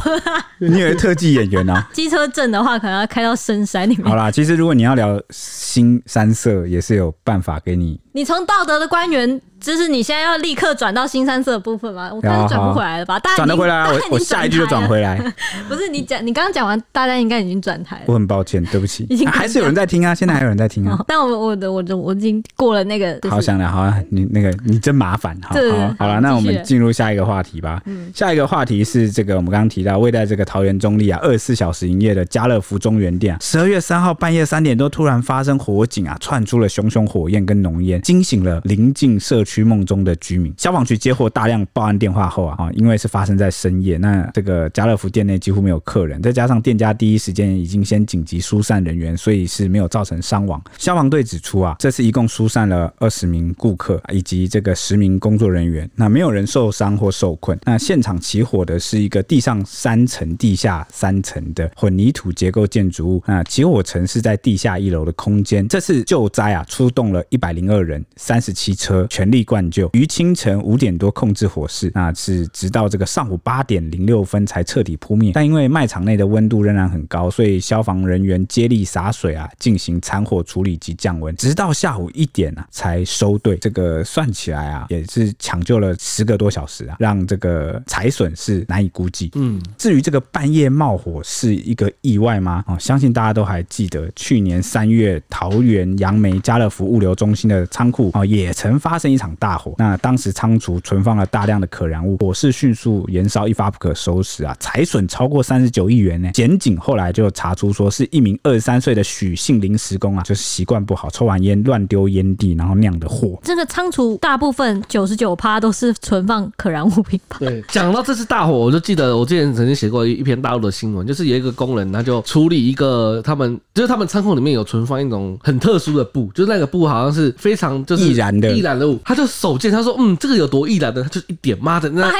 [0.58, 1.86] 你以为特技演员啊？
[1.92, 4.06] 机车震的话，可能要开到深山里面。
[4.06, 8.00] 好啦，其实如果你要聊新三色，也是有办法给你。
[8.14, 9.40] 你从道德的官员。
[9.60, 12.10] 就是你现在要立刻转到新三色的部分吗？
[12.12, 13.18] 我看是转不回来了吧？
[13.18, 13.88] 大家转得回来啊！
[13.90, 15.18] 我我下一句就转回来。
[15.70, 18.02] 不是你讲，你刚刚讲完，大家应该已经转台了。
[18.04, 19.06] 我很抱歉，对不起。
[19.08, 21.02] 已经还是有人在听啊， 现在还有人在听啊。
[21.08, 23.18] 但我我的我的我已经过了那个。
[23.30, 25.34] 好想了，好啊，你那个你真麻烦。
[25.40, 25.54] 好，
[25.98, 27.80] 好了，那我们进入下一个话题吧。
[27.86, 40.52] 嗯下一个话题是这个我们刚刚提到位在这个桃园中立啊，二十四小时营业的家乐福中原店，十二月三号半夜三点多突然发生火警啊，窜出了熊熊火焰跟浓烟，惊醒了临近社区梦中的居民。
[40.58, 50.62] 消防局接获大量报案电话后啊，因为是发生在深夜，那这个家乐福店内几乎没有客人，再加上店家第一时间已经先紧急疏散人员，所以是没有造成伤亡。
[50.76, 57.58] 消防队指出啊，这次一共疏散了二十名顾客以及这个十名工作人员，那没有人受伤或受困。
[57.64, 65.66] 那现场起火的是一个地上三层、地下三层的混凝土结构建筑物，那起火层是在地下一楼的空间。
[65.68, 69.88] 这次救灾啊，出动了一百零二人、三十七车，全力灌救。
[69.92, 75.32] 于清清晨五点多控制火势，那是直到这个上午八点零六分才彻底扑灭。
[75.34, 83.58] 但因为卖场内的温度仍然很高，所以消防人员接力洒水啊，进行残火处理及降温，直到下午一点啊才收队。
[83.58, 89.30] 这个算起来啊，也是抢救了十个多小时啊，让这个财损是难以估计。
[89.34, 92.64] 嗯，至于这个半夜冒火是一个意外吗？
[92.66, 99.74] 哦，相信大家都还记得，去年三月桃园杨梅家乐福物流中心的仓库啊，也曾发生一场大火。
[99.76, 104.56] 那当当时仓储存放了大量的可燃物，火势迅速燃烧，一发不可收拾啊！
[104.60, 106.30] 财损超过三十九亿元呢。
[106.32, 113.36] 检警后来就查出，说是一名二十三岁的许姓临时工啊，就是习惯不好，抽完烟乱丢烟蒂，然后酿的祸。
[113.42, 117.38] 这个仓储大部分九十九趴都是存放可燃物品吧？
[117.40, 129.96] 对，讲到这次大火，我就记得我之前曾经写过一篇大陆的新闻，就是有一个工人，他就处理一个他们，就是他们仓库里面有存放一种很特殊的布，就是那个布好像是非常就是易燃的易燃的物，他就手贱，他说。
[129.98, 131.02] 嗯，这个有多易燃的？
[131.02, 132.12] 他就一点，妈的，那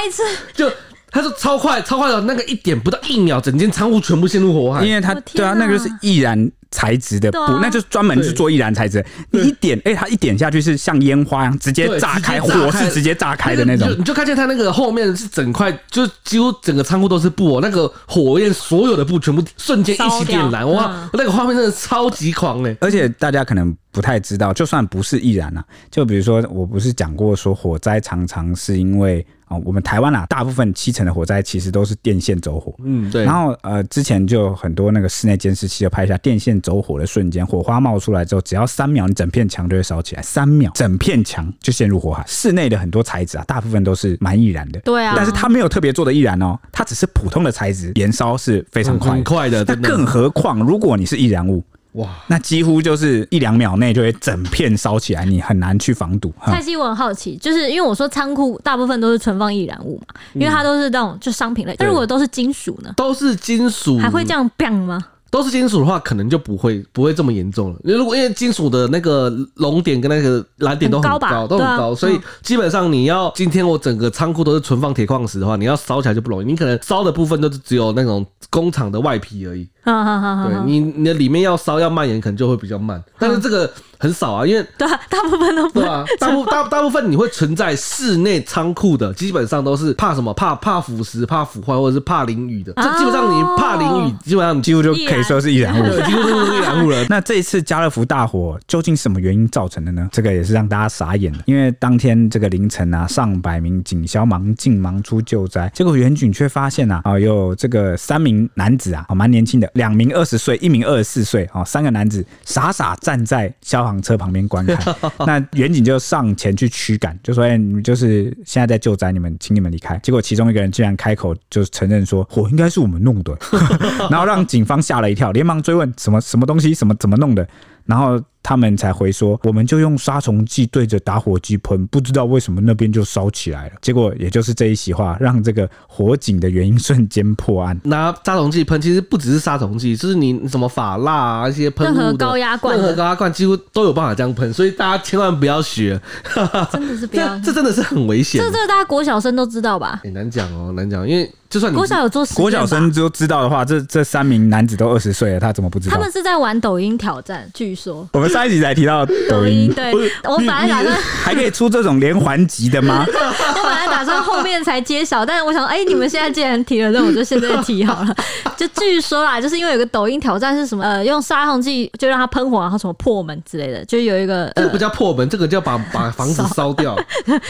[0.55, 0.67] 就
[1.11, 4.85] 他说超快，超快的，那个一点不到一秒，整间仓库全部陷入火海。
[4.85, 9.05] 因为他对啊，那个是易燃材质的布，啊、那就是专门是做易燃材质。
[9.31, 13.87] 你一点，哎、欸，它一点下去是像烟花一样直接炸开，火是直接炸开的那种。
[13.87, 17.59] 你就，你就看见它那个后面是整块，就几乎整个仓库都是布哦。
[17.61, 22.75] 那个火焰，所有的布全部瞬间一起点燃，哇，嗯、那个画面真的超级狂嘞！
[22.81, 23.75] 而且大家可能。
[23.95, 32.73] 不太知道，就算不是易燃啊，就比如说，我不是讲过说火灾常常是因为啊，我们台湾啊，大部分七成的火灾其实都是电线走火。
[32.83, 33.23] 嗯，对。
[33.23, 42.23] 然后呃，之前就很多那个室内监视器就拍下电线走火的瞬间，火花冒出来之后，只要三秒，你整片墙就会烧起来，三秒，整片墙就陷入火海。
[42.27, 44.79] 室内的很多材质啊，大部分都是蛮易燃的。
[44.81, 45.13] 对啊。
[45.15, 49.63] 但是它没有特别做的易燃哦，它只是普通的材质，燃烧是非常快，很快的。
[49.67, 51.63] 那更何况，如果你是易燃物。
[51.95, 56.33] 哇，那几乎就是一两秒内就会整片烧起来，你很难去防堵。
[56.45, 61.75] 蔡西，我很好奇，就是因为我说仓库大部分都是存放易燃物嘛，因为它都是那种就商品类。
[61.79, 62.91] 那、嗯、如果都是金属呢？
[62.97, 65.03] 都是金属，还会这样 bang 吗？
[65.31, 67.79] 都是金属的话，可能就不会不会这么严重了。
[67.83, 76.45] 因为如果因为金属的那个熔点跟那个燃点都很高，很高都很高，啊、所以基本上你要今天我整个仓库都是存放铁矿石的话，你要烧起来就不容易。
[76.45, 79.67] 你可能烧的部分都是只有那种工厂的外皮而已。
[80.49, 83.01] 对你 你的里面要烧要蔓延，可能就会比较慢。
[83.19, 90.33] 但是这个很少啊，因为对啊，大部分都不对啊，大部大大部分你会存在室内仓库的，基本上都是怕什么？
[90.33, 92.73] 怕怕腐蚀、怕腐坏，或者是怕淋雨的。
[92.75, 97.05] 这基本上你怕淋雨，基本上你几乎就可以说是易燃物，几乎都是易燃物了。
[97.09, 100.09] 那这一次家乐福大火究竟什么原因造成的呢？
[100.11, 114.95] 这个也是让大家傻眼的，因为当天这个凌晨啊，上百名警消忙进忙出救灾，结果远警却发现啊，啊有这个三名男子啊，蛮年轻的，两名二十岁，一名二十四岁，啊，三个男子傻傻站在消防车旁边观看。
[115.27, 123.37] 那员警就上前去驱赶，就说：“哎，你们就是现在在救灾，你们请你们离开。”结果其中一个人竟然开口就承认说：“火应该是我们弄的。”
[124.11, 126.73] 然后让警方吓了一跳，连忙追问：“什么什么东西？
[126.73, 127.47] 什么怎么弄的？”
[127.85, 128.21] 然后。
[128.45, 133.71] 他们才回说，我们就用杀虫剂对着打火机喷，不知道为什么那边就烧起来了。
[133.81, 137.75] 结果也就是这一席话，让这个火警的原因瞬间破案。
[137.85, 145.99] 拿杀虫剂喷，其实不只是杀虫剂，就是你什么法蜡啊，一些喷雾，任何高压罐，任何高压罐几乎都有办法这样喷，所以大家千万不要学，
[146.71, 148.39] 真的是不要这，这真的是很危险。
[148.39, 150.01] 这这大家国小生都知道吧？
[150.03, 151.27] 很难讲哦，难讲，因为。
[151.49, 155.95] 就算你国小有做实验，国小生都知道的话，这这三名男子都二十岁了，他怎么不知道？
[155.95, 158.07] 他们是在玩抖音挑战，据说。
[158.13, 163.05] 我们上一集才提到抖音，对，我本来打算还可以出这种连环集的吗？
[163.07, 168.15] 我本来打算后面才揭晓，但是我想，哎、欸，你们现在既然提了，那我就现在提好了。
[168.57, 170.83] 就据说啦，就是因为有个抖音挑战是什么？
[170.83, 174.47] 呃，用杀虫剂就让它喷火，然后什么破门之类的，就有一个。
[174.47, 176.95] 呃、这个不叫破门，这个叫把把房子 烧掉，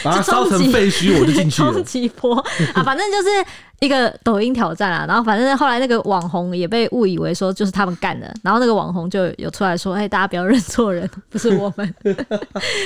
[0.03, 1.71] 把它烧成废墟，我就进去了。
[1.71, 2.35] 冲击波
[2.73, 3.29] 啊，反正就是。
[3.81, 11.95] 一个抖音挑战啊，然后反正后来那个网红也被误以为说就是他们干的，然后那个网红就有出来说：“哎，大家不要认错人， 不是我们。”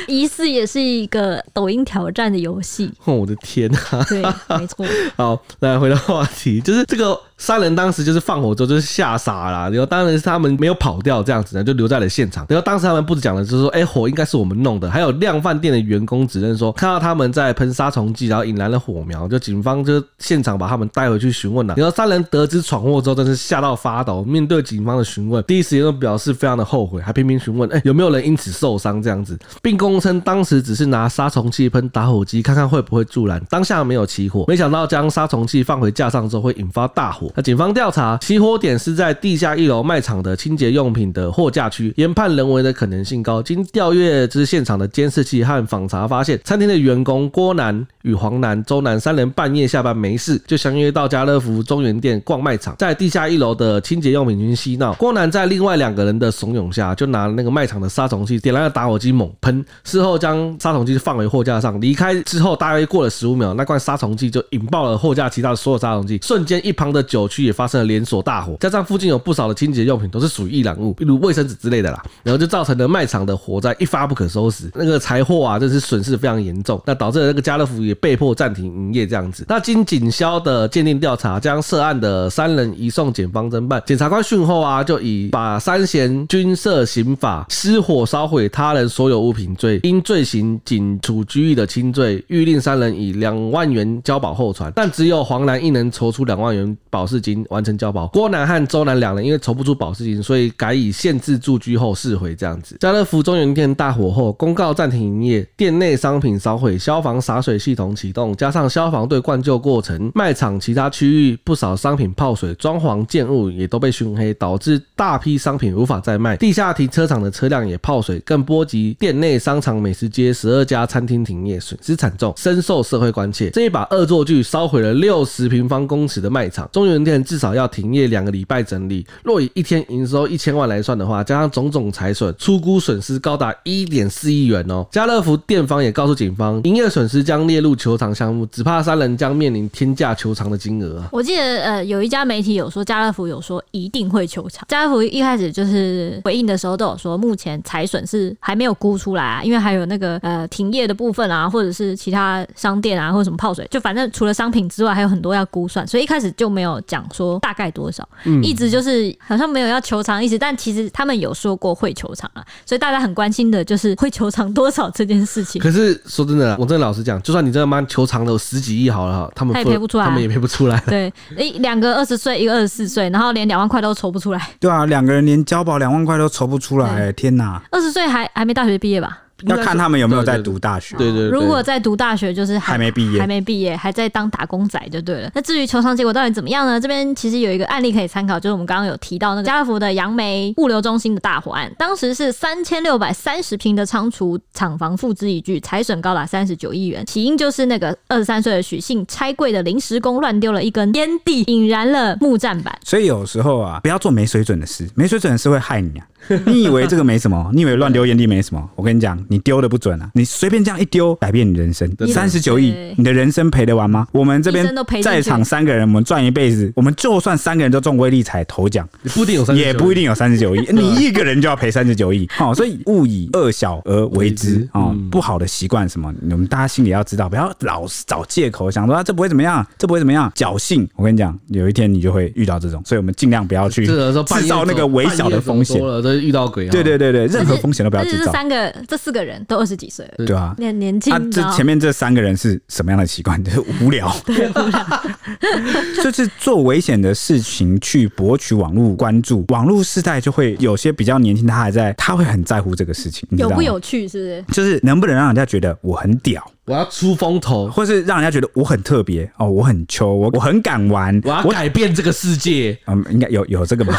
[0.07, 2.91] 疑似也是一个抖音挑战的游戏。
[3.05, 4.05] 哦，我的天啊！
[4.09, 4.21] 对，
[4.57, 4.85] 没错。
[5.15, 7.19] 好，来回到话题，就是这个。
[7.39, 12.45] 三人当时就是放火之后就是吓傻了，然后当然是他们没有跑掉这样子呢，就留在了现场。
[12.49, 14.91] 然后当时他们不止讲了，就是说，哎，火应该是我们弄的。
[14.91, 21.75] 还有量贩店的员工指认说，看到他们在喷杀虫剂，然后引燃了火苗，就警方就现场把他们带回去询问了。
[21.77, 24.21] 然后三人得知闯祸之后，真是吓到发抖。
[24.23, 34.43] 面对警方的询问，第一时间都表示非常的后悔，还频频询问，哎，有没有人因此受伤这样子，并供称当时只是拿杀虫剂喷打火机，看看会不会助燃，当下没有起火。
[34.47, 37.28] 没想到将杀虫剂放回架上之后，会引发大火。
[37.35, 43.41] 那警方调查起火点是在地下一楼卖场的清洁用品的货架区，研判人为的可能性高。
[43.41, 54.93] 经调阅之现场的监视器和访查发现，餐厅的员工郭南与黄南、周南三人半夜下班没事，就相约到家乐福中原店逛卖场，在地下一楼的清洁用品区嬉闹。
[54.93, 61.79] 郭南在另外两个人的怂恿下，就拿那个卖场的杀虫剂点燃了打火机猛喷，事后将杀虫剂放回货架上。
[61.79, 67.53] 离开之后，大约过了十五秒，那罐杀虫剂就引爆了货架其他的所有杀虫剂，瞬间一旁的酒小区也。
[67.59, 79.43] 发生了连锁大火，加上附近有不少的清洁用品都是属于易燃物，比如卫生纸之类的啦，然后就造成了卖场的火灾一发不可收拾，那个财货啊，真是损失非常严重，那导致了那个家乐福也被迫暂停营业这样子。
[79.49, 83.83] 那经警消的鉴定调查，将涉案的三人移送检方侦办。
[83.85, 97.39] 检察官讯后啊，就以把三嫌均涉刑法失火烧毁他人所有物品罪，因罪行仅处拘役的轻罪，諭令三人以两万元交保候传，但只有黄兰一人筹出两万元保释金。
[97.49, 102.77] 完成交保，郭南和周南两人因为筹不出保释金，所以改以限制住居后释回这样子。
[102.79, 116.35] 家乐福中原店大火后，公告暂停营业，店内商品烧毁，消防洒水系统启动，加上消防队灌救过程，卖场其他区域不少商品泡水，装潢建物也都被熏黑，导致大批商品无法再卖。
[116.35, 123.49] 地下停车场的车辆也泡水，更波及店内商场、美食街十二家餐厅停业，损失惨重，深受社会关切。
[123.51, 134.85] 这一把恶作剧烧毁了六十平方公尺的卖场，中原店至少要停业两个礼拜整理，若以一天营收一千万来算的话，加上种种财损，出估损失高达一点四亿元哦。
[134.91, 141.01] 家乐福店方也告诉警方，营业损失将列入求偿项目，只怕三人将面临天价求偿的金额。
[141.13, 144.67] 我记得呃，有一家媒体有说家乐福有说一定会求偿。
[144.67, 157.69] 家一开始就是回应的时候都有说，目前财损是还没有估出来啊，因为还有那个呃停业的部分啊，或者是其他商店啊，或者什么泡水，就反正除了商品之外，还有很多要估算，所以一开始就没有讲说大概。
[157.71, 158.05] 多少？
[158.41, 165.61] 一直就是好像没有要求偿意思，但其实他们有说过会求偿啊，所以大家很关心的就是会求偿多少这件事情。
[165.61, 170.83] 可是说真的，我真的老实讲，就算你真的妈求偿了十几亿好了，他们他也赔不出来，他们也赔不出来。
[170.87, 174.49] 对，一，两个二十岁，一个二十四岁，然后连两万块都筹不出来。
[174.59, 177.61] 对啊，两个人连交保两万块都筹不出来，天哪！
[177.71, 179.23] 二十岁还还没大学毕业吧？
[179.45, 180.95] 要看他们有没有在读大学。
[180.97, 185.31] 对对对，如果在读大学，就是还，没毕业，还没毕业，还在当打工仔就对了。
[185.33, 186.79] 那至于求偿结果到底怎么样呢？
[186.79, 197.05] 这边其实有一个案例可以参考，就是我们刚刚有提到那个家乐福的杨梅物流中心的大火案，当时是三千六百三十平的仓储厂房付之一炬，财损高达三十九亿元。
[197.05, 202.77] 起因就是那个二十三岁的许姓拆柜的临时工乱丢了一根烟蒂，引燃了木栈板。
[202.83, 206.05] 所以有时候啊，不要做没水准的事，没水准的事会害你啊。
[206.45, 207.49] 你以为这个没什么？
[207.53, 208.69] 你以为乱丢烟蒂没什么？
[208.75, 210.09] 我跟你讲，你丢的不准啊！
[210.13, 211.89] 你随便这样一丢，改变你人生。
[212.07, 214.07] 三十九亿，你的人生赔得完吗？
[214.11, 220.59] 我们这边在场三个人，我们赚一辈子，我们就算三个人都中威力彩头奖，不一定有三，也不一定有三十九亿。
[220.71, 224.95] 你一个人就要赔三十九亿，好，所以 勿以恶小而为之啊！
[225.09, 230.87] 不好的习惯什么，我们大家心里要知道，不要老是找借口，想说啊，这不会怎么样，这不会怎么样，侥幸。
[230.95, 234.13] 我跟你讲，有一天你就会遇到这种，所以我们尽量不要去制
[234.47, 235.79] 造那个微小的风险。
[236.09, 236.71] 都遇到鬼啊！
[236.71, 238.25] 对对对对，任何风险都不要制造。
[238.25, 241.13] 这三个、这四个人都二十几岁了，对啊，年年轻。
[241.13, 243.41] 啊，这前面这三个人是什么样的习惯？
[243.43, 245.03] 就是无聊， 对，无聊。
[246.03, 254.07] 就是做危险的事情去博取网络关注，网络世代就会有些比较年轻，他还在，他会很在乎这个事情，有不有趣？
[254.07, 254.53] 是不是？
[254.53, 256.43] 就是能不能让人家觉得我很屌？
[256.69, 262.77] 我要出风头，或是让人家觉得我很特别哦，我很秋，我我很敢玩，我要改变这个世界。
[262.85, 263.97] 嗯，应该有有这个吗？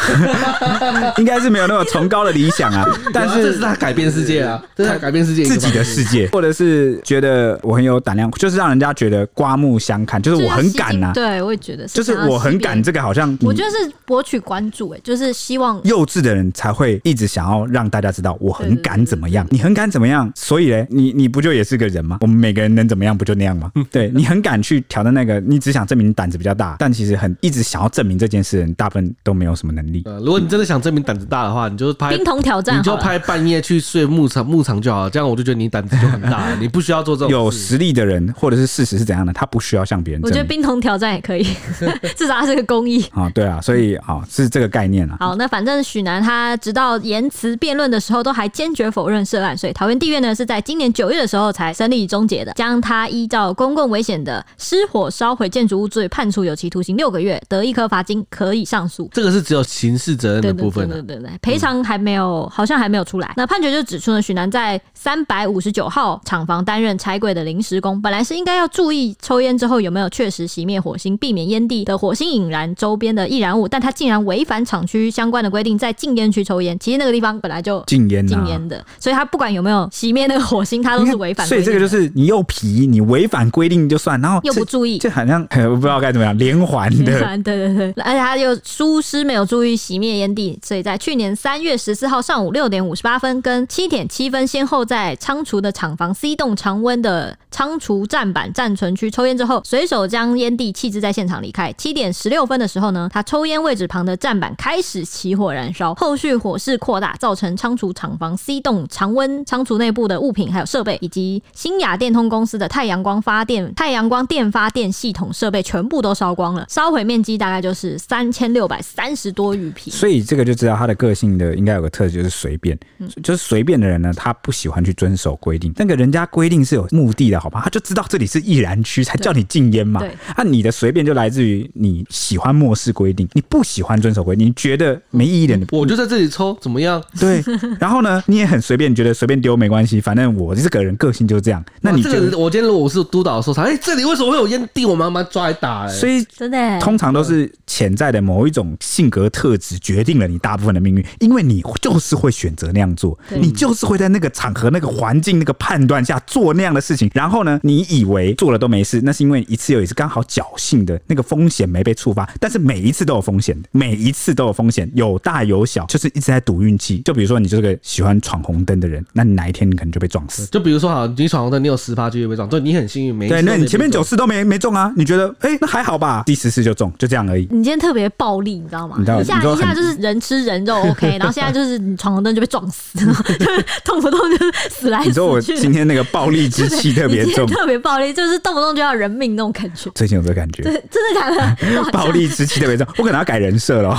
[1.19, 2.85] 应该是没有那么崇高的理想啊。
[3.13, 11.11] 但是这是他改变世界啊，这是他改变世界自己的世界，或者是觉得我很有胆量，就是让人家觉得刮目相看，就是我很敢呐。
[11.13, 12.81] 对，我也觉得是，就是我很敢。
[12.81, 22.19] 这个好像我觉得是博取关注，哎，就是希望幼稚的人才会一直想要让大家知道我很敢怎么样，你很敢怎么样，所以嘞，你你不就也是个人吗？
[22.21, 23.71] 我们每个人能怎么样不就那样吗？
[23.91, 30.03] 对， 你很敢去挑战那个，你只想证明你胆子比较大，但其实很一直想要证明这件事的人，大部分都没有什么能力。
[30.05, 37.31] 呃，如果你真的想证明胆子大的话，你就拍冰桶挑战，你就拍半夜去睡牧场牧场就好了，这样我就觉得你胆子就很大了，你不需要做这种。
[37.31, 40.21] 有实力的人，或者是事实是怎样的，他不需要向别人。
[40.23, 41.43] 我觉得冰桶挑战也可以，
[42.15, 43.29] 至少他是个公益啊。
[43.29, 45.17] 对啊，所以啊是这个概念啊。
[45.19, 59.09] 好，那反正许南他直到言辞辩论的时候都还坚决否认涉案，所以桃园地院呢是在今年九月的时候才审理终结的，将他依照公共危险的失火烧毁建筑物罪判处有期徒刑六个月，得一颗罚金，可以上诉。
[59.13, 63.33] 这个是只有刑事责任的部分，对对对对，赔偿还没有，好像还没有出来。
[63.37, 76.77] 那判决就指出呢，许南在三百五十九号厂房担任拆柜的临时工，本来是应该要注意抽烟之后有没有确实熄灭火星，避免烟蒂的火星引燃周边的易燃物，但他竟然违反厂区相关的规定，在禁烟区抽烟。
[76.79, 81.45] 其实那个地方本来就禁烟禁烟的，所以他不管有没有熄灭那个火星，他都是违反。
[81.45, 87.19] 所以这个就是你又皮，你违反规定就算，然后又不注意，就好像 我不知道该怎么样，连环的。
[87.43, 101.73] 对对对，而且他又疏失没有注意熄灭烟蒂，所以在去年三月十四号上午六点五十八分跟七点七分，先后在仓储的厂房 C 栋常温的仓储站板暂存区抽烟之后，随手将烟蒂弃置在现场离开。
[101.77, 119.91] 七点十六分的时候呢，他抽烟位置旁的站板开始起火燃烧，后续火势扩大，造成仓储厂房 C 栋常温仓储内部的物品还有设备，以及新雅电通公司的太阳光发电太阳光电发电系统设备全部都烧光了，烧毁面积大概就是三千六百三十多余平。
[119.91, 122.77] 所以这个就知道他的个性的应该有个特质，就是随便，
[123.23, 125.71] 就是随便的人呢，他不喜欢去遵守规定。
[125.75, 127.61] 那个人家规定是有目的的，好吧？
[127.63, 129.99] 他就知道这里是易燃区，才叫你禁烟嘛。
[129.99, 137.01] 对，那你的随便就来自于你喜欢漠视规定，你不喜欢遵守规定，你觉得没意义的，我就在这里抽，怎么样？
[137.19, 137.43] 对。
[137.79, 141.63] 然后呢，你也很随便，觉得随便丢没关系，反正我这个人个性就是这样。
[141.81, 144.85] 那你这个，我今天如果我是督导的时候，他哎，这里为什么会有烟蒂？
[144.85, 145.87] 我妈妈抓来打。
[145.87, 157.09] 所以真的，通常都是潜在的某一种性格特质决定了你大部分的命运，因为你就是会选择那样做，你就是会在那个场合、那个环境、那个判断下做那样的事情。
[157.13, 162.29] 然后呢，你以为做了都没事，那是因为一次又一次刚好侥幸的那个风险没被触发。
[162.39, 166.99] 但是每一次都有风险，每一次都有风险，有大有小，就是一直在赌运气。
[166.99, 170.45] 就比如说，你就是个喜欢闯红灯的人，那你哪一天你可能就被撞死。
[170.47, 173.29] 就比如说，好，你闯红灯，你有十趴机会被撞，对，你很幸运没。
[173.29, 174.91] 对，那你前面九次都没没中啊？
[174.97, 176.23] 你觉得，哎、欸，那还好吧？
[176.25, 177.43] 第十次就中，就这样而已。
[177.51, 178.95] 你今天特别暴力，你知道吗？
[178.97, 184.37] 你知道一下一下就是人吃人肉 OK，然后现在就是你闯红灯就被撞死，就是动不动就
[184.69, 185.09] 死来死去。
[185.09, 189.89] 你说我今天那个暴力之气特别重，特别暴力，就是动不动就要人命那种感觉。
[189.93, 191.91] 最近有这个感觉，真的假的？
[191.91, 193.97] 暴力之气特别重，我可能要改人设了。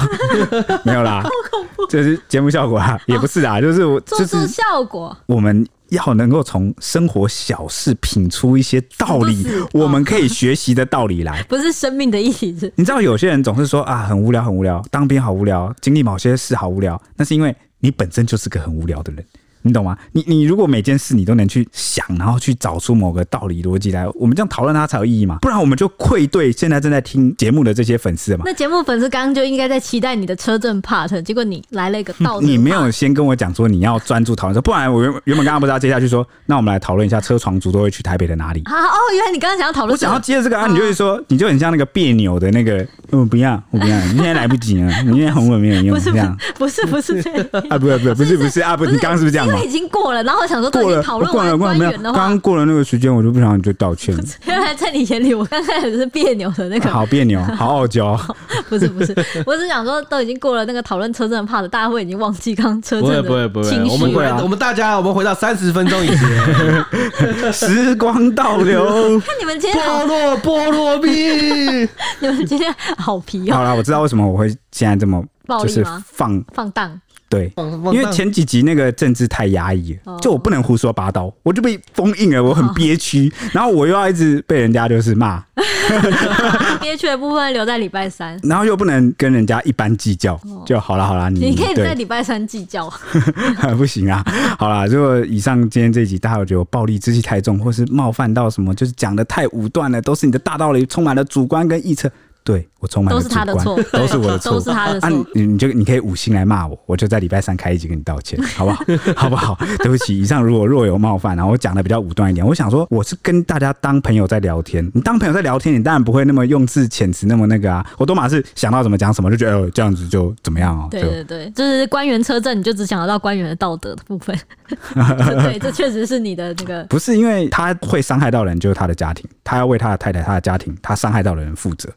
[0.85, 5.17] 没有啦，好恐怖，这是节目效果啊，也不是啊，就是我做做效果。
[5.27, 12.72] 我们要能够从生活小事品出一些道理，我们可以学习的道理来，不是生命的意义。
[12.76, 19.24] 你知道有些人总是说啊，很无聊，很无聊，当兵好无聊，经历某些事好无聊，那是因为你本身就是个很无聊的人。
[19.63, 19.97] 你懂吗？
[20.13, 25.39] 你你如果每件事你都能去想，然后去找出某个道理逻辑来，我们这样讨论它才有意义嘛？
[25.41, 28.43] 不然我们就愧对现在正在听节目的这些粉丝嘛。
[28.45, 32.47] 那节目粉丝刚刚就应该在期待你的车震 part，结果你来了一个道德。
[32.47, 38.63] 你没有先跟我讲说你要专注讨论车，不然我原原本刚刚不知道接下去说，那我们来讨论一下车床族都会去台北的哪里？
[38.65, 49.52] 啊哦，原来你刚刚想要讨论，我想要接着这个啊，你就会说，你就很像那个别扭的那个，嗯，不要，我不要，你现在来不及了，你现在红文没有用， 不是这样，不是不是这样啊，不是不是不是不是啊，不，你刚刚是不是这样？
[49.53, 51.93] 因为已经过了，然后我想说过了，讨论过了，过了没有？
[51.93, 54.17] 刚刚过了那个时间，我就不想你就道歉。
[54.47, 58.19] 原来在你眼里，我刚开始是别扭的那个，好别扭，好傲娇。
[58.69, 59.15] 不是不是，
[59.47, 69.21] 我只想说，都已经过了那个讨论车震的 part，大家会已经忘记刚车震的不会不会不会，情绪我们会啊，我们大家，我们回到三十分钟以前， 时光倒流。
[69.21, 71.89] 看你们今天菠萝菠萝蜜，
[72.21, 73.55] 你们今天好皮哦。
[73.55, 75.23] 好了，我知道为什么我会现在这么
[75.61, 77.01] 就是放放荡。
[77.33, 77.51] 对，
[77.93, 85.43] 因为前几集那个政治太压抑了，就我不能胡说八道，我就被封印了，我很憋屈， 然后我又要一直被人家就是骂，
[86.78, 92.93] 憋屈的部分留在礼拜三，然后又不能跟人家一般计较，就好了好了，你你可以在礼拜三计较，
[93.78, 94.22] 不行啊，
[94.59, 102.11] 好了，如果以上今天这一集大家有觉得我暴力之气太重，或是冒犯到什么，就是讲的太武断了，都是你的大道理，充满了主观跟臆测。
[102.45, 105.09] 对我充满了主观，都是他的错，都是我的错，都是他的错。
[105.09, 108.84] 啊，你你就你可以五星来骂我，我就在礼拜三开一集跟你道歉， 好不好？
[109.16, 109.57] 好不好？
[109.78, 117.86] 对不起，以上如果若有冒犯，然后我讲的比较武断一点，我想说我是跟大家当朋友在聊天，你当朋友在聊天，你当然不会那么用字遣词那么那个啊。
[117.97, 120.88] 我多马是想到怎么讲什么，就觉得、呃、这样子就怎么样哦。
[120.90, 124.36] 对对对，就是官员车震，你就只想得到官员的道德的部分。
[124.95, 126.82] 对，这确实是你的那个。
[126.84, 131.88] 不是因为他会伤害到人，就是他的家庭，他要为他的太太、他的家庭，他伤害到的人负责。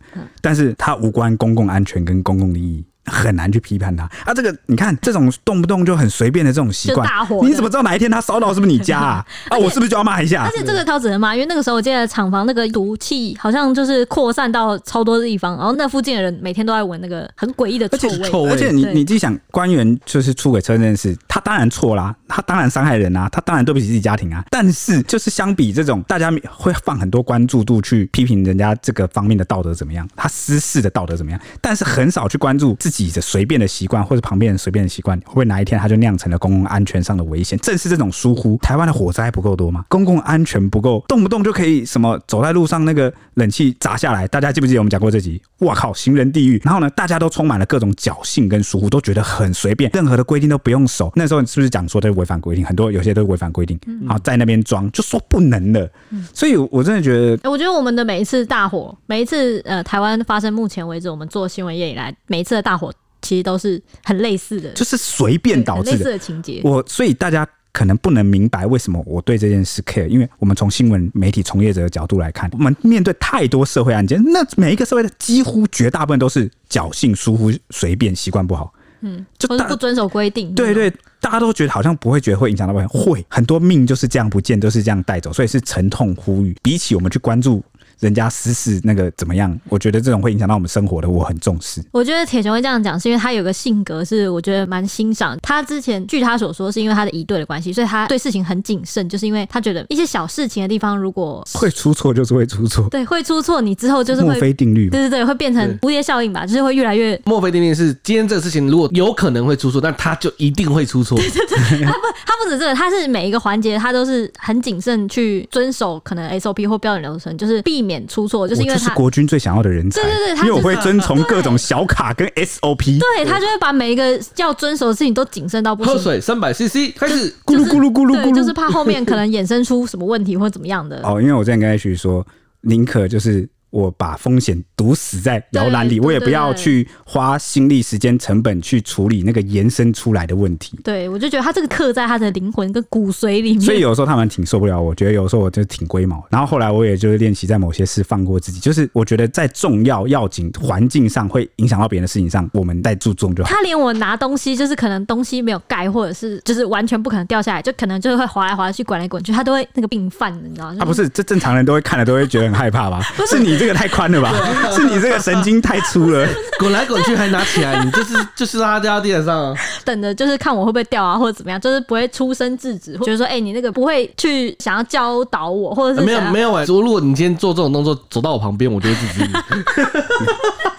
[0.45, 1.15] 但是它无。
[1.15, 2.83] 关公共安全跟公共利益。
[3.07, 4.33] 很难去批判他啊！
[4.33, 7.07] 这个你看，这种动不动就很随便的这种习惯，
[7.43, 9.25] 你怎么知道哪一天他烧到是不是你家啊？
[9.47, 10.43] 啊，我是不是就要骂一下？
[10.43, 18.17] 而且这个他只能骂，因为那个时候我记得厂房那个毒气好像就是扩散到超多地方，然后那附近的人每天都在闻那个很诡异的臭味。
[18.27, 18.51] 臭味。
[18.51, 24.43] 而且你你自己想，官员就是出轨车这件事，他当然错啦，他当然伤害人啊，他当然对不起自己家庭啊。
[24.49, 37.57] 但是就是相比这种，大家会放很多关注度去批评人家这个方面的道德怎么样，他私事的道德怎么样，但是很少去关注自己的随便的习惯或者旁边人随便的习惯，会不会哪一天他就酿成了公共安全上的危险？
[37.59, 39.85] 正是这种疏忽，台湾的火灾不够多吗？
[39.89, 45.41] 公共安全不够，动不动就可以什么走在路上那个冷气砸下来，大家记不记得我们讲过这集？
[45.59, 46.61] 哇靠，行人地狱！
[46.63, 51.11] 然后呢，大家都充满了各种侥幸跟疏忽，都觉得很随便，任何的规定都不用守。
[51.15, 52.65] 那时候你是不是讲说的违反规定？
[52.65, 55.89] 很多有些都是违反规定，然后在那边装就说不能了。
[56.33, 62.93] 所以我真的觉得，我觉得我们的每一次大火，每一次呃台湾发生目前为止我们做新闻业以来每一次的大火。
[63.21, 66.61] 其实都是很类似的，就是随便导致的，类似的情节。
[66.63, 80.53] 我所以大家可能不能明白为什么我对这件事 care，因为我们从新闻媒体从业者的角度来看，我们面对太多社会案件，那每一个社会的几乎绝大部分都是侥幸、疏忽、随便、习惯不好，嗯，就不遵守规定。
[80.53, 86.55] 对，对对，大家都觉得好像不会觉得会影响到会很多命就是这样不见，都是这样带走，所以是沉痛呼吁。
[86.61, 87.63] 比起我们去关注。
[87.99, 89.57] 人家私事那个怎么样？
[89.69, 91.83] 我觉得这种会影响到我们生活的，我很重视。
[91.91, 95.37] 我觉得铁雄会这样讲，是因为他有个性格是我觉得蛮欣赏。
[95.41, 102.87] 他之前据他所说，是因为他的一对的关系，所以他对事情很谨慎，就是因为他觉得一些小事情的地方，如果会出错，就是会出错。
[102.89, 104.89] 对，会出错，你之后就是墨菲定律。
[104.89, 107.19] 对对对，会变成蝴蝶效应吧，就是会越来越。
[107.25, 111.17] 墨菲定律是今天这个事情如果有可能会出错，但他就一定会出错。
[111.19, 118.61] 对对对，他不他不止这个，他是每一个环节他都是很谨慎去遵守可能 SOP 或标准流程，就是避免出错，就是。
[118.61, 125.93] 因为他是国军最想要的人才，对对对，因为我会遵从各种小卡跟 SOP，对，他就会把每一个要遵守的事情都谨慎到不行。
[125.93, 130.99] 喝水三百 CC，开始咕噜咕噜咕噜咕噜，就是怕后面可能衍生出什么问题或怎么样的。
[131.03, 132.25] 哦，因为我之前跟 H 说，
[132.61, 133.47] 宁可就是。
[133.75, 140.79] 我把风险堵死在摇篮里，我也不要去花心力、时间、成本去处理那个延伸出来的问题。
[140.81, 143.59] 对，我就觉得他这个刻在他的灵魂跟骨髓里面。
[143.59, 146.25] 所以有时候他们挺受不了我，我觉得有时候我就挺龟毛。
[146.29, 153.49] 然后后来我也就是练习在某些事放过自己，就是我觉得在重要要紧环境上会影响到别人的事情上，我们再注重就好。
[153.49, 160.77] 他连我拿东西，就是可能东西没有盖，或者是就是完全不可能掉下来，就可能就是会滑来滑去、滚来滚去，他都会那个病犯，你知道吗？
[160.79, 163.01] 他不是这正常人都会看了都会觉得很害怕吧？
[163.17, 163.64] 不是你这。
[163.65, 164.31] 这个太宽了吧？
[164.75, 166.27] 是你这个神经太粗了，
[166.59, 169.55] 滚来滚去还拿起来，你就是就是让它掉到地板上啊。
[169.83, 179.33] 等着就是看我会不会掉啊，或者怎么样，就是不会出声制止，或者说哎、欸，你那个不会去想要教导我，或者是、啊、没有没有哎、欸，如果你今天做这种动作，走到我旁边，我就会制止你。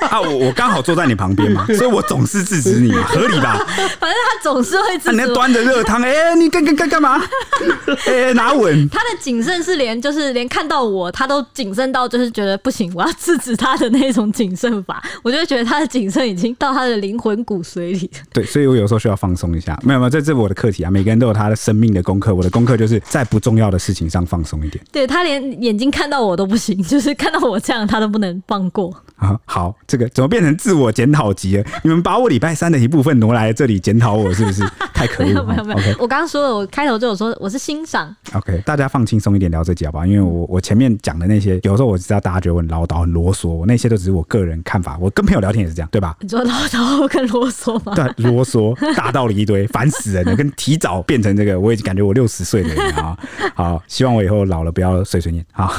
[0.06, 3.56] 啊，我我刚好坐在你旁边嘛，所以我总是制止你嘛，合理吧？
[3.98, 5.12] 反正他总是会制止、啊。
[5.12, 7.20] 你要端着热汤，哎、欸，你干干干干嘛？
[8.06, 8.88] 哎、欸，拿稳。
[8.90, 15.02] 他的谨慎是连就是连看到我，他都谨慎到就是觉得不行，我要制止他的那种谨慎法。
[15.22, 18.10] 我就会觉得他的谨慎已经到他的灵魂骨髓里。
[18.32, 19.78] 对，所以我有时候需要放松一下。
[19.82, 20.90] 没有没有，这这是我的课题啊。
[20.90, 24.84] 每个人都有他的生命的功课，我的功课就是在不重要的事情上放松一点。
[24.92, 28.94] 对，他连眼睛看到我都不行，就是看到我这样，他都不能放过。
[29.16, 31.64] 啊，好，这个怎么变成自我检讨集了？
[31.82, 34.62] 你们把我礼拜三的一部分挪来这里检讨我，是不是
[34.92, 35.28] 太可恶？
[35.28, 35.96] 没有没有没有。
[35.98, 38.14] 我刚刚说了，我开头就有说我是欣赏。
[38.34, 40.04] OK，大家放轻松一点聊这集好不好？
[40.04, 44.98] 因为我我前面讲的那些，有时候我知道大家觉得我很唠叨、很啰嗦，我那些都只是我个人看法。
[45.00, 46.16] 我跟朋友聊天也是这样，对吧？
[46.20, 47.94] 你说唠叨跟啰嗦吗？
[47.94, 50.36] 对，啰嗦，大道理一堆，烦死人了。
[50.36, 53.16] 跟提早变成这个，我已经感觉我六十岁的人啊。
[53.54, 55.44] 好，希望我以后老了不要碎碎念。
[55.52, 55.72] 好，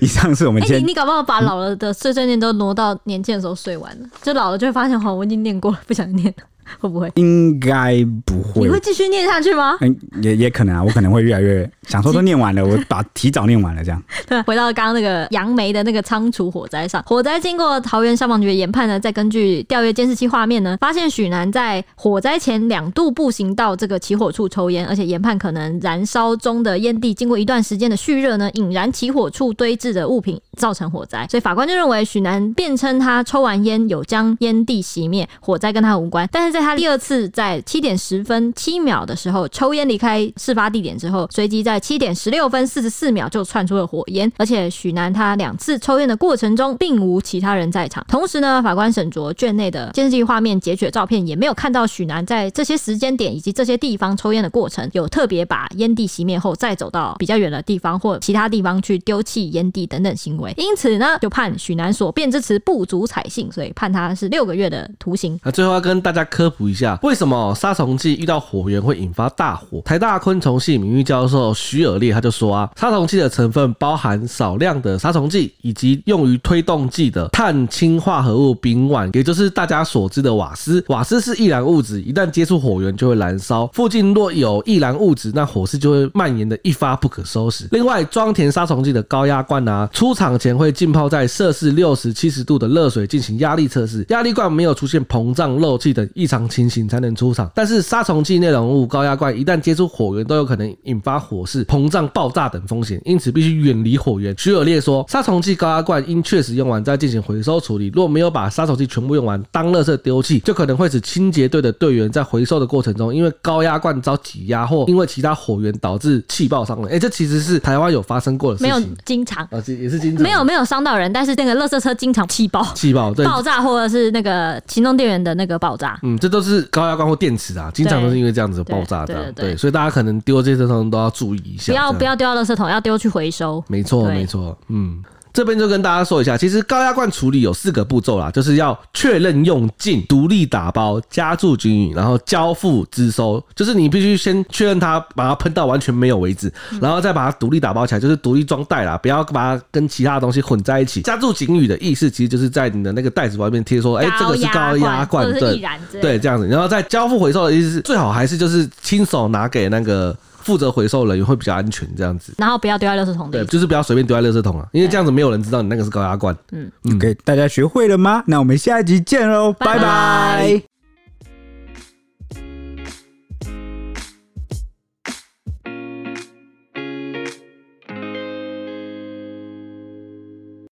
[0.00, 3.58] 以上是我们今天、欸、你你搞不好把老了的碎碎念都挪到年轻的时候。
[3.58, 6.44] 睡完了，就老了就会发现，好，我已经念过了，不想念了。
[6.78, 7.10] 会不会？
[7.16, 8.62] 应该不会。
[8.62, 9.76] 你会继续念下去吗？
[9.80, 14.02] 嗯，也也可能啊，我可能会越来越 想说都念完了，我把提早念完了这样。
[14.26, 31.26] 对， 回到刚刚那个杨梅的那个仓储火灾上，火灾经过桃园消防局的研判呢，再根据调阅监视器画面呢，发现许南在火灾前两度步行到这个起火处抽烟，而且研判可能燃烧中的烟蒂经过一段时间的蓄热呢，引燃起火处堆置的物品，造成火灾。
[31.30, 36.28] 所以法官就认为许南辩称他抽完烟有将烟蒂熄灭，火灾跟他无关。
[36.30, 48.04] 但是在他第二次在七点十分七秒的时候抽烟离开事发地点之后，随即在七点十六分四十四秒就窜出了火焰，而且许男他两次抽烟的过程中并无其他人在场。
[48.08, 60.52] 同时呢，法官审酌卷内的监视器画面截取的照片，也没有看到许男在这些时间点以及这些地方抽烟的过程，有特别把烟蒂熄灭后再走到比较远的地方或其他地方去丢弃烟蒂等等行为。
[60.56, 65.38] 因此呢，就判许男所辩之词不足采信，所以判他是六个月的徒刑。
[65.42, 66.98] 那最后要跟大家科普一下。
[67.02, 69.80] 为什么杀虫剂遇到火源会引发大火？
[69.84, 80.84] 台大昆虫系名誉教授徐尔烈他就说啊，杀虫剂的成分包含少量的杀虫剂以及用于推动剂的碳氢化合物丙烷，也就是大家所知的瓦斯。
[80.88, 83.66] 瓦斯是易燃物质，一旦接触火源就会燃烧。
[83.68, 87.68] 附近若有易燃物质，那火势就会蔓延的一发不可收拾。
[87.70, 96.88] 另外，装填杀虫剂的高压罐啊，出厂前会浸泡在摄氏六十七十度的热水进行压力测试，压力罐没有出现膨胀、漏气等异常情形。
[96.88, 104.34] 才能出场，但是杀虫剂内容物高压罐一旦接触火源，都有可能引发火势、膨胀、爆炸等风险，因此必须远离火源。
[104.38, 116.86] 徐尔烈说，杀虫剂高压罐应确实用完再进行回收处理，若没有把杀虫剂全部用完，当垃圾丢弃，就可能会使清洁队的队员在回收的过程中，因为高压罐遭挤压或因为其他火源导致气爆伤人。
[116.88, 125.98] 哎、欸，这其实是台湾有发生过的事情，没有经常啊，也是经常，没有没有伤到人，但是那个垃圾车经常气爆、气爆、对爆炸或者是那个行动电源的那个爆炸。
[126.02, 126.62] 嗯，这都是。
[126.70, 133.62] 高压罐或电池啊，经常都是因为这样子爆炸的，对，所以大家可能丢这些东西都要注意一下，不要不要丢到垃圾桶，要丢去回收。
[133.68, 135.02] 没错，没错，嗯。
[135.38, 143.40] 这边就跟大家说一下，其实高压罐处理有四个步骤啦，就是要确认用尽、独立打包、加注均匀，然后交付支收。
[143.54, 151.02] 就是你必须先确认它，把它喷到完全没有为止，然后再把它独立打包起来，就是独立装袋啦，不要把它跟其他的东西混在一起。
[151.02, 155.62] 加注警语的意思，其实就是在你的那个袋子外面贴说，哎，这个是高压罐，对，
[156.00, 156.48] 对，这样子。
[156.48, 160.16] 然后再交付回收的意思是，最好还是就是亲手拿给那个。
[160.48, 166.34] 负责回收人员会比较安全，这样子，然后不要丢在垃圾桶里，对，就是不要随便丢在垃圾桶啊，因为这样子没有人知道你那个是高压罐。
[166.52, 168.24] 嗯，嗯，OK，大家学会了吗？
[168.26, 170.77] 那我们下一集见喽，拜拜。